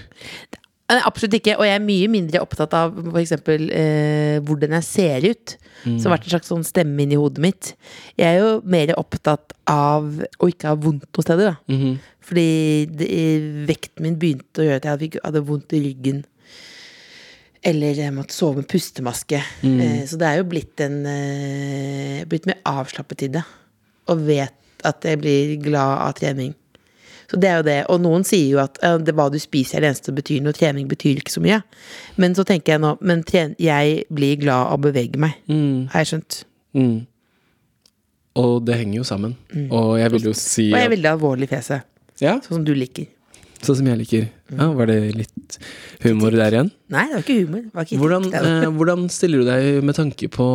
Nei, 0.88 1.02
Absolutt 1.04 1.36
ikke. 1.42 1.58
Og 1.60 1.68
jeg 1.68 1.76
er 1.76 1.84
mye 1.84 2.12
mindre 2.12 2.42
opptatt 2.44 2.76
av 2.78 2.96
f.eks. 3.12 3.34
Eh, 3.36 4.38
hvordan 4.48 4.78
jeg 4.78 4.88
ser 4.88 5.28
ut. 5.28 5.56
Som 5.84 6.08
har 6.08 6.18
vært 6.18 6.28
en 6.28 6.34
slags 6.36 6.52
sånn 6.52 6.66
stemme 6.68 7.04
inni 7.04 7.20
hodet 7.20 7.44
mitt. 7.44 7.74
Jeg 8.20 8.38
er 8.38 8.40
jo 8.42 8.54
mer 8.68 8.94
opptatt 8.98 9.54
av 9.70 10.08
å 10.08 10.50
ikke 10.50 10.72
ha 10.72 10.80
vondt 10.80 11.06
noe 11.12 11.26
steder. 11.26 11.60
-hmm. 11.68 11.98
Fordi 12.28 12.88
det, 12.92 13.08
vekten 13.68 14.04
min 14.04 14.18
begynte 14.20 14.62
å 14.62 14.66
gjøre 14.66 14.78
at 14.78 15.02
jeg 15.02 15.22
hadde, 15.24 15.44
vondt 15.48 15.74
i 15.74 15.84
ryggen. 15.84 16.26
Eller 17.64 17.96
jeg 17.96 18.14
måtte 18.14 18.34
sove 18.34 18.62
med 18.62 18.68
pustemaske. 18.68 19.42
Eh, 19.64 20.06
så 20.08 20.18
det 20.18 20.28
er 20.28 20.38
jo 20.38 20.50
blitt 20.50 20.80
en 20.80 21.06
eh, 21.06 22.26
Blitt 22.26 22.46
mer 22.46 22.60
avslappet 22.66 23.22
i 23.24 23.28
det. 23.28 23.44
Og 24.08 24.26
vet 24.28 24.54
at 24.84 25.04
jeg 25.04 25.20
blir 25.20 25.58
glad 25.62 25.98
av 26.00 26.14
trening. 26.14 26.56
Så 27.28 27.40
det 27.44 27.50
er 27.52 27.58
jo 27.60 27.66
det. 27.68 27.78
Og 27.92 28.00
noen 28.02 28.24
sier 28.28 28.54
jo 28.54 28.60
at 28.64 28.78
eh, 28.84 28.98
det 29.04 29.14
hva 29.18 29.26
du 29.34 29.38
spiser 29.42 29.78
er 29.78 29.82
det 29.84 29.90
eneste 29.92 30.12
som 30.12 30.16
betyr 30.16 30.42
noe. 30.46 30.56
Trening 30.56 30.88
betyr 30.88 31.20
ikke 31.20 31.34
så 31.34 31.44
mye. 31.44 31.60
Men 32.16 32.36
så 32.38 32.46
tenker 32.48 32.76
jeg 32.78 32.84
nå 32.86 32.94
Men 33.04 33.24
tren 33.28 33.56
jeg 33.60 34.06
blir 34.14 34.40
glad 34.40 34.70
av 34.72 34.78
å 34.80 34.84
bevege 34.88 35.20
meg. 35.20 35.36
Har 35.92 36.06
jeg 36.06 36.12
skjønt. 36.14 36.40
Mm. 36.78 36.98
Og 38.38 38.58
det 38.68 38.78
henger 38.80 39.00
jo 39.02 39.06
sammen. 39.08 39.36
Og 39.74 39.96
jeg 40.00 40.14
vil 40.16 40.28
jo 40.30 40.34
si 40.38 40.70
Og 40.72 40.78
jeg 40.80 40.88
er 40.90 40.94
veldig 40.96 41.12
alvorlig 41.16 41.50
i 41.50 41.54
fjeset. 41.56 41.88
Ja, 42.22 42.38
Sånn 42.42 42.60
som 42.62 42.66
du 42.66 42.74
liker. 42.78 43.06
sånn 43.62 43.76
som 43.80 43.88
jeg 43.90 43.98
liker. 44.00 44.28
Ja, 44.54 44.72
Var 44.78 44.86
det 44.90 44.98
litt 45.18 45.58
humor 46.06 46.32
der 46.32 46.54
igjen? 46.54 46.72
Nei, 46.94 47.06
det 47.10 47.16
var 47.18 47.24
ikke 47.26 47.40
humor. 47.44 47.64
Var 47.74 47.86
ikke 47.88 48.00
Hvordan, 48.02 48.28
eh, 48.34 48.68
hvordan 48.78 49.08
stiller 49.10 49.44
du 49.44 49.46
deg 49.50 49.84
med 49.84 49.96
tanke 49.98 50.30
på 50.30 50.48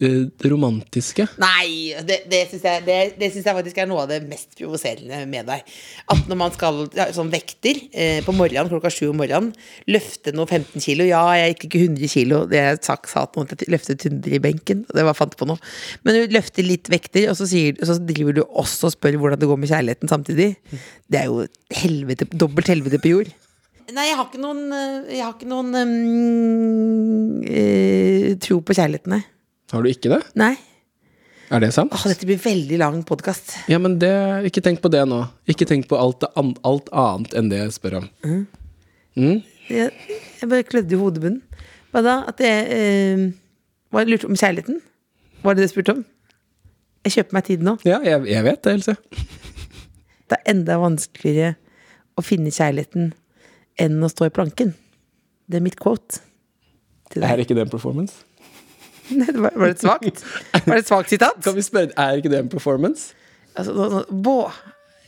det 0.00 0.48
romantiske? 0.48 1.26
Nei, 1.42 1.92
det, 2.08 2.22
det 2.30 2.42
syns 2.48 2.64
jeg, 2.64 2.84
det, 2.86 2.98
det 3.20 3.28
synes 3.34 3.48
jeg 3.50 3.56
faktisk 3.58 3.80
er 3.82 3.88
noe 3.90 4.06
av 4.06 4.12
det 4.12 4.20
mest 4.24 4.54
provoserende 4.56 5.18
med 5.28 5.48
deg. 5.50 5.74
At 6.14 6.30
når 6.30 6.38
man 6.40 6.54
skal 6.54 6.82
ja, 6.96 7.10
sånn 7.14 7.32
vekter 7.32 7.82
eh, 7.92 8.20
på 8.24 8.34
morgenen 8.36 8.70
klokka 8.72 8.92
sju 8.94 9.10
om 9.10 9.20
morgenen, 9.20 9.52
løfte 9.90 10.32
noe 10.36 10.48
15 10.48 10.80
kilo 10.84 11.04
Ja, 11.08 11.22
jeg 11.36 11.54
gikk 11.54 11.66
ikke 11.68 11.82
100 11.84 12.12
kilo, 12.14 12.40
det 12.50 12.62
jeg 12.62 12.80
sagt, 12.86 13.10
sa 13.12 13.26
til 13.26 13.42
noen 13.42 13.52
at 13.52 13.66
jeg 13.66 13.74
løftet 13.74 14.06
100 14.08 14.38
i 14.38 14.42
benken. 14.42 14.86
Det 14.88 15.04
var 15.06 15.18
fant 15.18 15.36
på 15.36 15.48
noe. 15.50 15.60
Men 16.06 16.16
du 16.16 16.34
løfter 16.36 16.66
litt 16.66 16.88
vekter, 16.92 17.28
og 17.32 17.36
så, 17.38 17.48
sier, 17.50 17.76
så 17.84 17.98
driver 18.00 18.40
du 18.40 18.42
også 18.48 18.88
og 18.88 18.96
spør 18.96 19.20
hvordan 19.20 19.40
det 19.40 19.50
går 19.50 19.60
med 19.60 19.72
kjærligheten 19.72 20.12
samtidig. 20.12 20.50
Det 21.10 21.20
er 21.20 21.28
jo 21.28 21.44
helvete, 21.82 22.28
dobbelt 22.32 22.72
helvete 22.72 23.00
på 23.02 23.12
jord. 23.12 23.30
Nei, 23.90 24.06
jeg 24.06 24.16
har 24.20 24.28
ikke 24.28 24.38
noen 24.38 24.70
eh, 24.70 25.16
Jeg 25.16 25.24
har 25.24 25.32
ikke 25.34 25.48
noen 25.50 25.74
um, 25.74 27.40
eh, 27.42 28.36
tro 28.42 28.60
på 28.62 28.76
kjærligheten, 28.76 29.16
nei. 29.16 29.22
Har 29.70 29.84
du 29.84 29.90
ikke 29.90 30.10
det? 30.10 30.20
Nei. 30.38 30.54
Er 31.50 31.62
det 31.62 31.72
sant? 31.74 31.92
Åh, 31.94 32.04
dette 32.10 32.26
blir 32.26 32.38
veldig 32.38 32.78
lang 32.78 33.00
podkast. 33.06 33.56
Ja, 33.70 33.78
men 33.82 33.96
det, 34.02 34.10
ikke 34.46 34.62
tenk 34.62 34.82
på 34.82 34.90
det 34.90 35.02
nå. 35.10 35.24
Ikke 35.50 35.66
tenk 35.66 35.88
på 35.90 35.98
alt, 35.98 36.26
an, 36.38 36.52
alt 36.66 36.90
annet 36.94 37.34
enn 37.38 37.50
det 37.50 37.58
jeg 37.64 37.74
spør 37.74 38.00
om. 38.00 38.08
Jeg, 39.18 39.90
jeg 40.38 40.50
bare 40.50 40.66
klødde 40.66 40.94
i 40.94 41.00
hodebunnen. 41.00 41.42
Hva 41.90 42.02
da? 42.06 42.16
At 42.30 42.42
jeg 42.42 42.66
eh, 42.70 43.24
var 43.94 44.06
lurt 44.06 44.26
om 44.28 44.38
kjærligheten? 44.38 44.78
Var 45.42 45.56
det 45.56 45.64
det 45.64 45.70
du 45.70 45.74
spurte 45.74 45.96
om? 45.98 46.04
Jeg 47.06 47.16
kjøper 47.16 47.38
meg 47.38 47.46
tid 47.48 47.66
nå. 47.66 47.76
Ja, 47.88 47.98
jeg, 48.06 48.26
jeg 48.30 48.46
vet 48.46 48.62
det, 48.66 48.76
Else. 48.78 48.96
Det 50.30 50.36
er 50.36 50.52
enda 50.52 50.76
vanskeligere 50.78 51.56
å 52.14 52.22
finne 52.22 52.52
kjærligheten 52.54 53.08
enn 53.82 53.96
å 54.06 54.10
stå 54.12 54.28
i 54.28 54.34
planken. 54.34 54.76
Det 55.50 55.58
er 55.58 55.64
mitt 55.64 55.78
quote. 55.80 56.20
Til 57.10 57.26
Er 57.26 57.42
ikke 57.42 57.56
det 57.58 57.64
en 57.64 57.72
performance? 57.72 58.22
Var, 59.44 59.54
det 59.66 59.70
et 59.76 59.84
svakt? 59.86 60.24
Var 60.54 60.74
det 60.74 60.82
et 60.84 60.90
svakt 60.90 61.10
sitat? 61.12 61.38
Kan 61.44 61.56
vi 61.56 61.64
spørre, 61.66 61.92
er 61.96 62.20
ikke 62.20 62.30
det 62.32 62.42
en 62.44 62.50
performance? 62.52 63.12
Altså, 63.58 64.04
bå- 64.10 64.50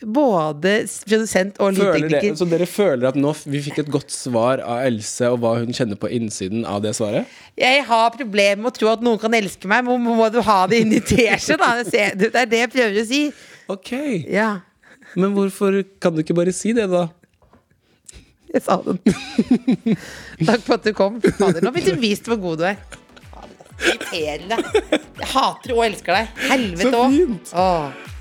både 0.03 0.73
produsent 1.07 1.61
og 1.63 1.77
lydtekniker. 1.77 2.35
så 2.35 2.47
dere 2.51 2.67
føler 2.67 3.07
at 3.13 3.19
nå 3.23 3.31
vi 3.47 3.61
fikk 3.63 3.77
et 3.85 3.91
godt 3.95 4.11
svar 4.11 4.59
av 4.67 4.81
Else, 4.89 5.29
og 5.31 5.39
hva 5.45 5.53
hun 5.61 5.71
kjenner 5.77 5.95
på 6.01 6.11
innsiden 6.11 6.65
av 6.67 6.81
det 6.83 6.91
svaret? 6.99 7.31
Jeg 7.61 7.85
har 7.87 8.11
problemer 8.17 8.65
med 8.65 8.73
å 8.73 8.75
tro 8.81 8.91
at 8.91 9.05
noen 9.07 9.21
kan 9.23 9.35
elske 9.39 9.71
meg. 9.71 9.87
Må, 9.87 9.95
må 10.03 10.27
du 10.35 10.41
ha 10.43 10.59
det 10.67 10.83
inni 10.83 10.99
teskje, 11.07 11.55
da? 11.61 11.71
Det 11.87 12.07
Det 12.19 12.33
er 12.35 12.51
det 12.51 12.65
jeg 12.65 12.73
prøver 12.75 12.99
å 13.05 13.07
si. 13.13 13.23
Ok, 13.71 13.93
Ja, 14.27 14.51
Men 15.15 15.35
hvorfor 15.37 15.85
kan 16.03 16.15
du 16.17 16.23
ikke 16.25 16.35
bare 16.35 16.53
si 16.57 16.73
det, 16.75 16.89
da? 16.91 17.07
jeg 18.53 18.63
sa 18.67 18.75
det. 18.85 18.99
Takk 20.49 20.61
for 20.67 20.75
at 20.77 20.85
du 20.85 20.91
kom. 20.97 21.15
Fader, 21.39 21.63
nå 21.65 21.71
fikk 21.73 21.87
du 21.93 22.01
vist 22.03 22.27
hvor 22.29 22.37
god 22.43 22.59
du 22.61 22.67
er. 22.69 22.77
Irriterende. 23.83 24.59
Jeg 25.23 25.29
hater 25.35 25.75
og 25.77 25.85
elsker 25.87 26.19
deg. 26.19 26.27
Helvete 26.51 26.91
Så 26.91 27.03
òg. 27.03 27.17
fint. 27.17 27.53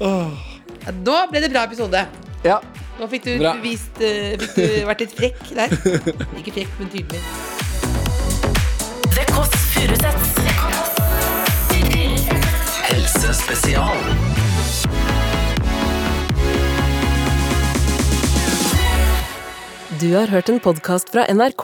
Ja, 0.01 0.91
Nå 1.05 1.17
ble 1.29 1.41
det 1.43 1.51
bra 1.53 1.63
episode. 1.69 2.01
Ja. 2.43 2.57
Nå 2.99 3.07
fikk 3.09 3.23
du 3.27 3.31
Bra. 3.39 3.51
vist 3.61 4.01
eh, 4.01 4.33
Fikk 4.41 4.55
du 4.57 4.85
vært 4.89 5.03
litt 5.05 5.13
frekk 5.17 5.43
der. 5.57 5.73
Ikke 6.41 6.53
frekk, 6.57 6.73
men 6.79 6.89
tydelig. 6.93 7.21
The 9.15 9.25
Kåss 9.31 9.55
Furuseths. 9.75 10.29
Helsespesial. 12.91 13.97
Du 20.01 20.13
har 20.15 20.27
hørt 20.31 20.49
en 20.49 20.59
podkast 20.63 21.11
fra 21.13 21.25
NRK. 21.29 21.63